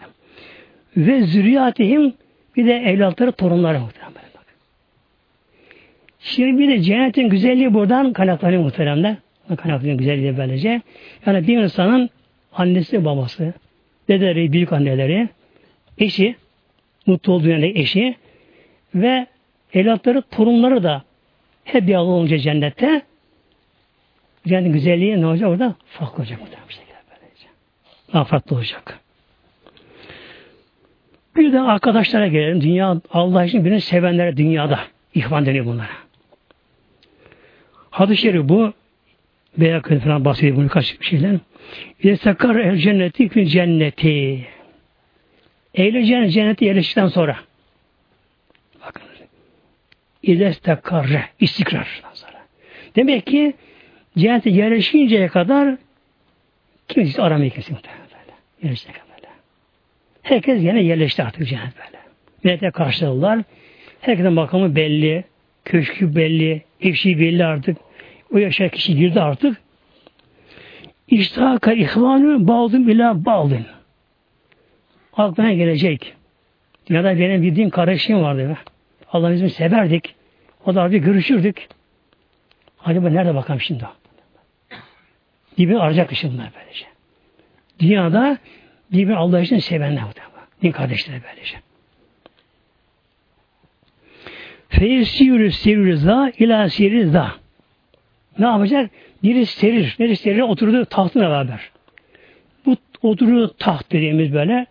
[0.97, 2.13] ve zürriyatihim
[2.55, 4.21] bir de evlatları, torunları muhteremler.
[4.35, 4.45] Bak.
[6.19, 9.15] Şimdi bir de cennetin güzelliği buradan kaynaklanıyor muhteremler.
[9.55, 10.81] Kaynaklanıyor güzelliği böylece.
[11.25, 12.09] Yani bir insanın
[12.53, 13.53] annesi, babası,
[14.07, 15.29] dedeleri, büyük anneleri,
[15.97, 16.35] eşi,
[17.05, 18.15] mutlu olduğu yani eşi
[18.95, 19.27] ve
[19.73, 21.03] evlatları, torunları da
[21.63, 23.01] hep bir Allah olunca cennette
[24.47, 25.75] cennetin güzelliği ne olacak orada?
[25.85, 27.47] Farklı olacak muhtemelen bir şekilde böylece.
[28.13, 28.99] Daha farklı olacak.
[31.35, 32.61] Bir de arkadaşlara gelelim.
[32.61, 34.79] Dünya Allah için birini sevenlere dünyada.
[35.13, 35.89] ihvan deniyor bunlara.
[37.89, 38.73] Hadis-i bu.
[39.57, 41.41] Beyakın falan bahsediyor bunu kaç şeyden.
[42.03, 44.47] Yesakar el cenneti fil cenneti.
[45.73, 47.37] Eğleneceğiniz cennete yerleştikten sonra.
[48.85, 49.03] Bakın.
[50.23, 51.25] İdestekarre.
[51.39, 52.01] istikrar.
[52.13, 52.45] Sonra.
[52.95, 53.53] Demek ki
[54.17, 55.75] cennete yerleşinceye kadar
[56.87, 57.77] kimse aramayı kesin.
[58.63, 59.07] Yerleşene kadar.
[60.21, 61.97] Herkes yine yerleşti artık cennet böyle.
[62.43, 63.39] Millete karşıladılar.
[64.01, 65.23] Herkesin makamı belli.
[65.65, 66.61] Köşkü belli.
[66.81, 67.77] Eşi belli artık.
[68.33, 69.57] O yaşayan kişi girdi artık.
[71.07, 73.65] İştahaka ihvanı bağdım ila bağdın.
[75.13, 76.13] Aklına gelecek.
[76.89, 78.49] Ya da benim bildiğim kardeşim vardı.
[78.49, 78.57] Be.
[79.11, 80.15] Allah'ın izniyle severdik.
[80.65, 81.67] O da bir görüşürdük.
[82.85, 83.85] Acaba nerede bakalım şimdi?
[85.57, 86.85] Gibi arayacak bunlar böylece.
[87.79, 88.37] Dünyada
[88.91, 90.27] birbirini Allah için sevenler da.
[90.61, 91.57] Din kardeşleri böylece.
[94.69, 97.31] Feysiyürü sirriza ila sirriza.
[98.39, 98.91] Ne yapacak?
[99.23, 99.95] Biri serir.
[99.99, 101.69] Biri serir oturduğu tahtına beraber.
[102.65, 104.65] Bu oturduğu taht dediğimiz böyle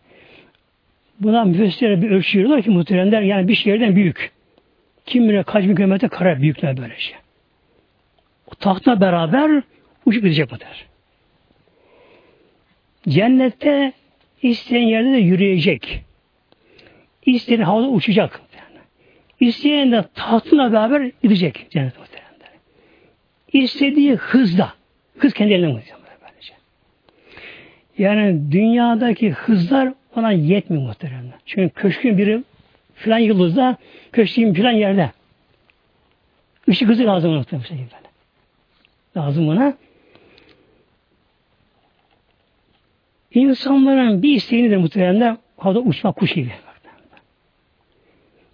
[1.21, 4.33] buna müfessirlere bir ölçüyorlar ki muhteremler yani bir şehirden büyük.
[5.07, 7.14] Kim bilir kaç bin kilometre kare büyükler böylece.
[8.47, 9.62] O tahtla beraber
[10.07, 10.87] uçup gidecek bu der.
[13.09, 13.93] Cennette
[14.43, 16.05] isteyen yerde de yürüyecek.
[17.27, 18.41] İsteyen havada uçacak.
[19.41, 22.06] İsteyen de tahtına beraber gidecek cennet muhtemelen.
[23.63, 24.73] İstediği hızda.
[25.19, 26.07] Hız kendi eline muhtemelen.
[27.99, 31.33] Yani dünyadaki hızlar ona yetmiyor muhtemelen.
[31.47, 32.43] Çünkü köşkün biri
[32.95, 33.77] filan yıldızda,
[34.13, 35.11] köşkün filan yerde.
[36.67, 37.89] Işık hızı lazım muhtemelen.
[39.17, 39.75] Lazım ona.
[43.35, 46.53] İnsanların bir isteğini de muhtemelen havada uçma kuş gibi.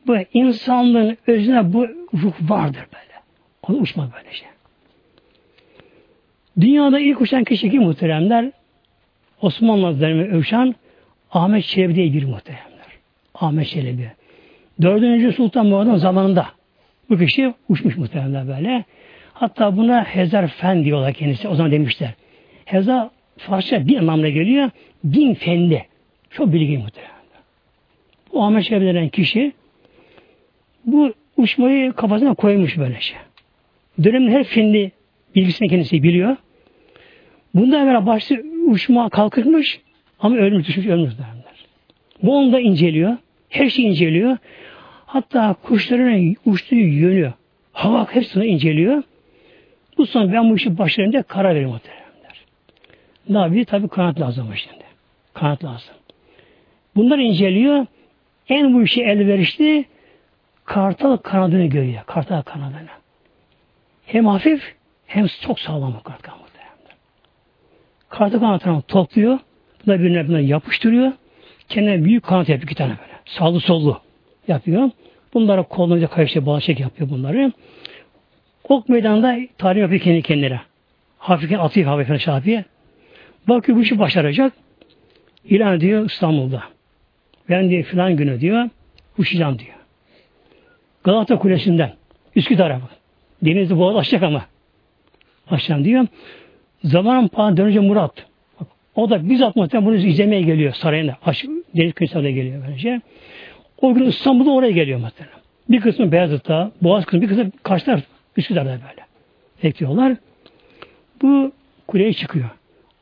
[0.06, 3.22] Bu insanlığın özüne bu ruh vardır böyle.
[3.68, 4.51] O uçmak böyle şey.
[6.60, 8.50] Dünyada ilk uçan kişi kim muhteremler?
[9.40, 10.74] Osmanlı Hazretleri övşen
[11.30, 12.86] Ahmet Çelebi diye bir muhteremler.
[13.34, 14.10] Ahmet Çelebi.
[14.82, 16.46] Dördüncü Sultan Muhammed zamanında
[17.10, 18.84] bu kişi uçmuş muhteremler böyle.
[19.34, 21.48] Hatta buna Hezar Fen diyorlar kendisi.
[21.48, 22.14] O zaman demişler.
[22.64, 24.70] Heza Farsça bir anlamda geliyor.
[25.04, 25.86] Bin fendi.
[26.30, 27.12] Çok bilgi muhtemelen.
[28.32, 29.52] Bu Ahmet Şebi denen kişi
[30.86, 33.18] bu uçmayı kafasına koymuş böyle şey.
[34.04, 34.92] Dönemin her fendi
[35.34, 36.36] bilgisini kendisi biliyor.
[37.54, 38.34] Bunda evvel başta
[38.66, 39.80] uçma kalkırmış
[40.20, 41.66] ama ölmüş düşmüş ölmüş derler.
[42.22, 43.16] Bu onu da inceliyor.
[43.48, 44.36] Her şeyi inceliyor.
[45.06, 47.32] Hatta kuşların uçtuğu yönü,
[47.72, 49.02] hava hepsini inceliyor.
[49.98, 51.80] Bu son ben bu işi başlarında karar veriyorum
[53.28, 53.64] ne yapıyor?
[53.64, 54.84] Tabi kanat lazım şimdi.
[55.34, 55.94] Kanat lazım.
[56.96, 57.86] Bunlar inceliyor.
[58.48, 59.84] En bu işe elverişli
[60.64, 62.02] kartal kanadını görüyor.
[62.06, 62.88] Kartal kanadını.
[64.06, 64.74] Hem hafif
[65.14, 66.46] hem çok sağlam kartal kanadını.
[68.08, 69.38] Kartal kanatını topluyor.
[69.86, 71.12] Bunlar birbirine, birbirine yapıştırıyor.
[71.68, 73.12] Kendine büyük kanat yapıyor iki tane böyle.
[73.24, 74.00] Sağlı sollu
[74.48, 74.90] yapıyor.
[75.34, 76.46] Bunlara kollarıyla karıştırıyor.
[76.46, 77.52] Bağışık yapıyor bunları.
[78.68, 80.60] Ok meydanında tarih yapıyor kendi kendine.
[81.18, 82.64] Hafifken atıyor hafiften şafiye.
[83.48, 84.52] Bakıyor bu işi başaracak.
[85.44, 86.62] İlan diyor İstanbul'da.
[87.48, 88.68] Ben diye filan günü diyor
[89.18, 89.74] uçacağım diyor.
[91.04, 91.92] Galata Kulesi'nden
[92.36, 92.90] Üsküdar'a bak.
[93.42, 94.51] Denizli boğaz açacak ama.
[95.50, 96.06] Açacağım diyor.
[96.84, 98.26] Zamanın falan dönünce Murat.
[98.60, 101.16] Bak, o da bizzat muhtemelen bunu izlemeye geliyor sarayına.
[101.26, 101.44] Aş,
[101.76, 103.00] Deniz Kıyısı'na geliyor böylece.
[103.80, 105.38] O gün İstanbul'da oraya geliyor muhtemelen.
[105.68, 108.00] Bir kısmı Beyazıt'ta, Boğaz kısmı, bir kısmı karşılar
[108.36, 109.06] Üsküdar'da böyle.
[109.62, 110.16] Bekliyorlar.
[111.22, 111.52] Bu
[111.86, 112.50] kuleye çıkıyor.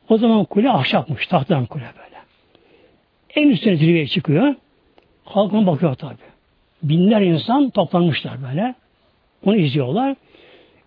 [0.09, 2.17] O zaman kule ahşapmış, tahtadan kule böyle.
[3.35, 4.55] En üstüne zirveye çıkıyor.
[5.25, 6.15] Halkına bakıyor tabi.
[6.83, 8.75] Binler insan toplanmışlar böyle.
[9.45, 10.15] Onu izliyorlar.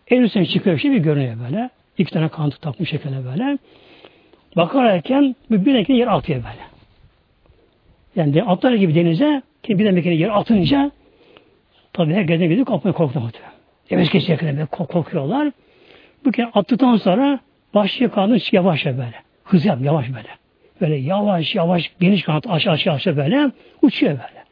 [0.08, 1.70] En üstüne çıkıyor şey bir görünüyor böyle.
[1.98, 3.58] İki tane kantık takmış şekilde böyle.
[4.56, 6.64] Bakarken bir bir yer atıyor böyle.
[8.16, 10.90] Yani de atlar gibi denize ki bir de yer atınca
[11.92, 13.54] tabi herkesin gidip kapmaya korktu muhtemelen.
[13.90, 15.52] Evet geçecek kadar korkuyorlar.
[16.24, 17.40] Bu kere attıktan sonra
[17.74, 19.14] Başlıyor kanun yavaş böyle.
[19.44, 20.28] Hız yap yavaş böyle.
[20.80, 23.50] böyle yavaş yavaş geniş kanat aşağı aşağı aşağı böyle
[23.82, 24.44] uçuyor böyle.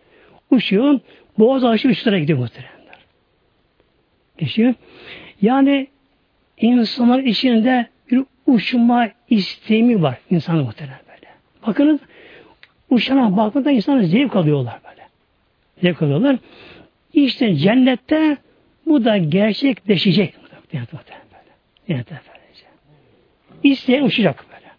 [0.51, 1.01] Uçuyor.
[1.39, 2.99] Boğaz aşağı uçlara gidiyor muhteremler.
[4.39, 4.75] Geçiyor.
[5.43, 5.87] Yani
[6.57, 11.33] insanlar içinde bir uçma istemi var insanın muhterem böyle.
[11.67, 12.01] Bakınız
[12.91, 15.03] uçana bakmadan insanlar zevk alıyorlar böyle.
[15.83, 16.37] Zevk alıyorlar.
[17.13, 18.37] İşte cennette
[18.87, 20.35] bu da gerçekleşecek.
[20.73, 21.51] Cennet muhterem böyle.
[21.89, 22.67] Cennette böylece.
[23.63, 24.71] İsteyen uçacak böyle.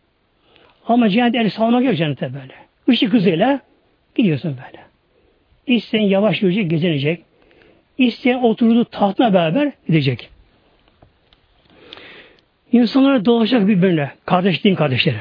[0.88, 2.53] Ama cennet el salmak yok cennette böyle.
[2.88, 3.59] Işık hızıyla
[4.16, 4.84] gidiyorsun böyle.
[5.68, 7.22] İsteyen yavaş yürüyecek, gezinecek.
[7.97, 10.33] İsteyen oturduğu tahtına beraber gidecek.
[12.74, 14.12] İnsanlar dolaşacak birbirine.
[14.26, 15.18] Kardeş din kardeşleri.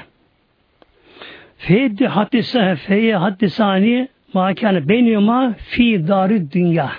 [1.56, 6.92] Feyeddi haddisa feyye haddisani makane beyniyuma fi darı dünya.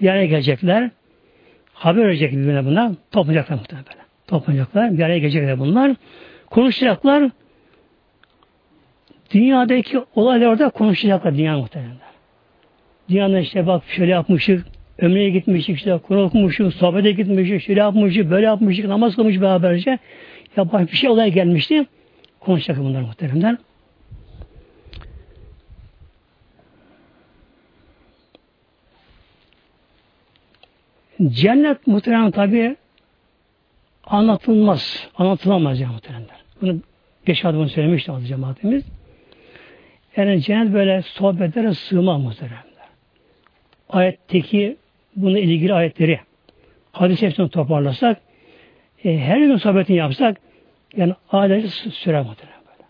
[0.00, 0.90] Yani gelecekler.
[1.72, 2.92] Haber verecek birbirine bunlar.
[3.10, 3.98] Toplayacaklar muhtemelen böyle.
[4.26, 4.98] Toplayacaklar.
[4.98, 5.96] Bir araya gelecekler bunlar.
[6.50, 7.30] Konuşacaklar.
[9.30, 11.96] Dünyadaki olaylarda konuşacaklar dünya muhtemelen.
[13.08, 14.66] Dünyada işte bak şöyle yapmışık,
[14.98, 19.98] ömreye gitmişik, işte Kur'an okumuşuk, sohbete gitmişik, şöyle yapmışık, böyle yapmışık, namaz kılmış beraberce.
[20.56, 21.86] Ya bir şey olay gelmişti.
[22.40, 23.56] Konuşacak bunlar muhteremler.
[31.26, 32.76] Cennet muhterem tabi
[34.04, 35.08] anlatılmaz.
[35.14, 36.36] Anlatılamaz ya muhteremler.
[36.60, 36.80] Bunu
[37.26, 38.84] geç adımını söylemişti adı cemaatimiz.
[40.16, 42.62] Yani cennet böyle sohbetlere sığmaz muhteremler.
[43.88, 44.76] Ayetteki
[45.16, 46.20] bununla ilgili ayetleri
[46.92, 48.20] hadis hepsini toparlasak
[49.04, 50.40] e, her gün sohbetini yapsak
[50.96, 51.68] yani adeta
[52.24, 52.88] muhterem böyle.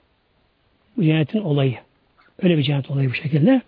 [0.97, 1.77] Bu cennetin olayı.
[2.43, 3.63] Öyle bir cennet olayı bu şekilde.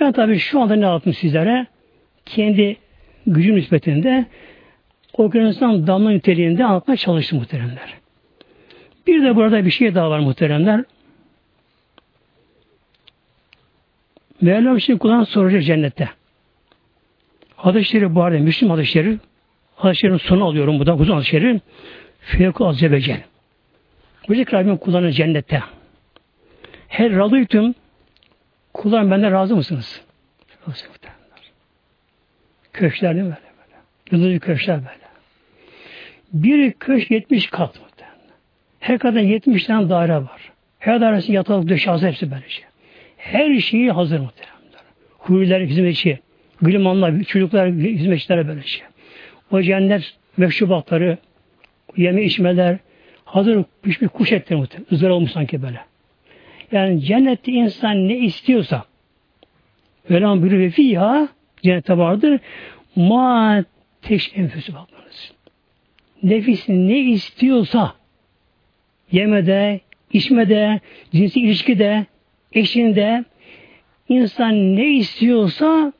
[0.00, 1.66] Ben tabii şu anda ne yaptım sizlere?
[2.26, 2.76] Kendi
[3.26, 4.26] gücüm nispetinde
[5.12, 7.94] organizasyon damla niteliğinde anlatmaya çalıştım muhteremler.
[9.06, 10.84] Bir de burada bir şey daha var muhteremler.
[14.40, 16.08] Mevlam şimdi Kur'an soracak cennette.
[17.56, 19.20] Hadis-i bu arada Müslüm hadis-i şerif.
[19.76, 21.62] Hadis-i sonu alıyorum bu da uzun hadis-i şerif.
[22.20, 23.20] Fiyakı azze ve cel.
[24.28, 25.62] Yüce Rabbim kullanır cennette.
[26.88, 27.74] Her razıytım
[28.74, 30.02] kullan benden razı mısınız?
[32.72, 33.76] Köşkler değil mi böyle böyle?
[34.10, 35.06] Yıldızlı köşkler böyle.
[36.32, 38.16] Bir köşk 70 kat muhtemelen.
[38.80, 40.52] Her kadar 70 tane daire var.
[40.78, 42.64] Her dairesi yatak döşe hazır hepsi böyle şey.
[43.16, 44.56] Her şeyi hazır muhtemelen.
[45.18, 46.18] Huylar, hizmetçi,
[46.62, 48.82] Gülmanlar, çocuklar, hizmetçilere böyle şey.
[49.50, 51.18] O cennet meşrubatları,
[51.96, 52.78] yeme içmeler,
[53.24, 54.86] hazır pişmiş kuş etleri muhtemelen.
[54.90, 55.80] Izgara olmuş sanki böyle.
[56.72, 58.84] Yani cennette insan ne istiyorsa
[60.10, 61.28] Velham bir ve fiha
[61.62, 62.40] cennette vardır.
[62.96, 63.64] Ma
[64.02, 65.32] teş enfüsü bakmanız.
[66.22, 67.94] Nefis ne istiyorsa
[69.12, 69.80] yemede,
[70.12, 70.80] içmede,
[71.12, 72.06] cinsi ilişkide,
[72.52, 73.24] eşinde
[74.08, 75.92] insan ne istiyorsa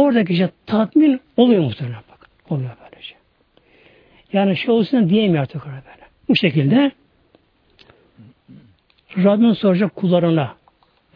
[0.00, 2.28] oradaki şey tatmin oluyor muhtemelen bak.
[2.48, 3.14] Oluyor böylece.
[4.32, 6.06] Yani şey olsun diyemiyor artık orada böyle.
[6.28, 6.92] Bu şekilde
[9.16, 10.54] Rabbim soracak kullarına.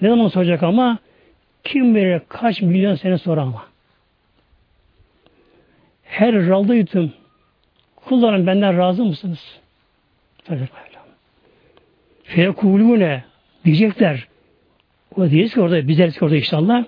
[0.00, 0.98] Ne zaman soracak ama
[1.64, 3.64] kim bilir kaç milyon sene sonra ama.
[6.04, 7.12] Her raldıydım.
[7.96, 9.58] Kullarım benden razı mısınız?
[10.44, 10.68] Tabii
[12.24, 13.24] Fekulune
[13.64, 14.28] diyecekler.
[15.16, 16.84] O diyeceğiz ki orada, biz deriz ki orada inşallah.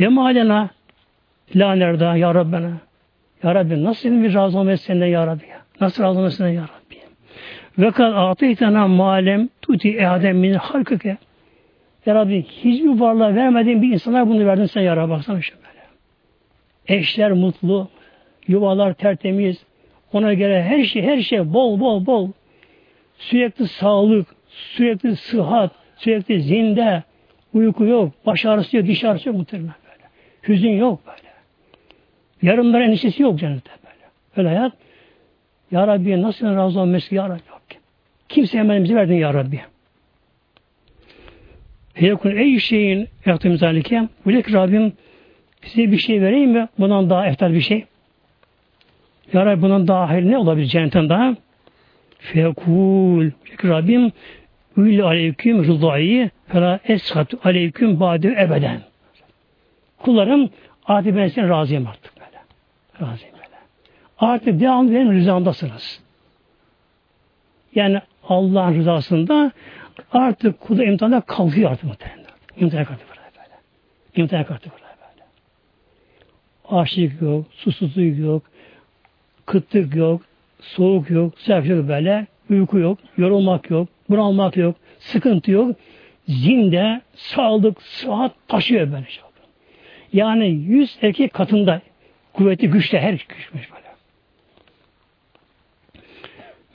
[0.00, 0.70] Ve malena
[1.56, 2.70] la nerede ya Rabbena.
[3.42, 5.58] Ya Rabbi nasıl bir razı olmayı senden ya Rabbi ya.
[5.80, 6.98] Nasıl razı olmayı senden ya Rabbi.
[7.78, 11.16] Ve kad atıytana malem tuti ehadem min halkıke.
[12.06, 15.10] Ya Rabbi hiçbir varlığa vermediğin bir insana bunu verdin sen ya Rabbi.
[15.10, 15.82] Baksana şu böyle.
[16.98, 17.88] Eşler mutlu,
[18.48, 19.64] yuvalar tertemiz,
[20.12, 22.30] ona göre her şey, her şey bol bol bol.
[23.18, 27.02] Sürekli sağlık, sürekli sıhhat, sürekli zinde,
[27.54, 30.08] uyku yok, baş ağrısı yok, diş ağrısı yok muhtemelen böyle.
[30.48, 31.21] Hüzün yok böyle.
[32.42, 34.04] Yarınlara endişesi yok cennette böyle.
[34.36, 34.72] Öyle hayat.
[35.70, 37.40] Ya Rabbi nasıl razı olması ya Rabbi.
[38.28, 39.60] Kimse hemen bize verdin ya Rabbi.
[41.94, 44.08] Feyekun ey şeyin yaptığım zalike.
[44.26, 44.92] Bilek Rabbim
[45.62, 46.68] size bir şey vereyim mi?
[46.78, 47.84] Bundan daha eftal bir şey.
[49.32, 51.36] Ya Rabbi bundan daha hayırlı ne olabilir cennetten daha?
[52.18, 53.30] Fekul.
[53.64, 54.12] Rabbim
[54.76, 58.80] Ül aleyküm rızayı fela eshatu aleyküm badi ebeden.
[59.98, 60.50] Kullarım
[60.84, 62.11] artık ben size razıyım artık.
[63.02, 63.46] Razıyım böyle.
[64.18, 66.00] Artık devamlı benim rızamdasınız.
[67.74, 69.52] Yani Allah'ın rızasında
[70.12, 72.24] artık kulu imtihanda kalkıyor artık muhtemelen.
[72.56, 73.56] İmtihana kalktı burada böyle.
[74.16, 75.24] İmtihana kalktı burada böyle.
[76.80, 78.42] Açlık yok, susuzluk yok,
[79.46, 80.22] kıtlık yok,
[80.60, 84.76] soğuk yok, sıcak yok böyle, uyku yok, yorulmak yok, Bunalmak yok.
[84.98, 85.76] Sıkıntı yok.
[86.28, 89.24] Zinde, sağlık, sıhhat taşıyor böyle şey.
[90.12, 91.80] Yani yüz erkek katında
[92.32, 93.82] kuvveti güçte her güçmüş böyle.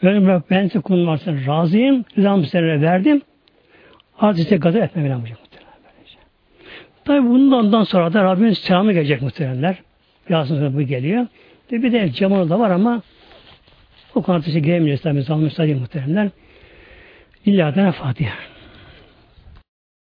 [0.03, 2.05] Böyle ben size kulun varsa razıyım.
[2.17, 3.21] Rızamı size verdim.
[4.19, 5.27] Artık size gazap etmem lazım.
[7.05, 9.75] Tabi bundan sonra da Rabbinin selamı gelecek muhteremler.
[10.29, 11.27] Birazdan bu geliyor.
[11.71, 13.01] De bir de Cemal da var ama
[14.15, 15.21] o konuda giremeyeceğiz tabi.
[15.21, 16.29] Zalmış muhteremler.
[17.45, 18.56] İlla Fatiha.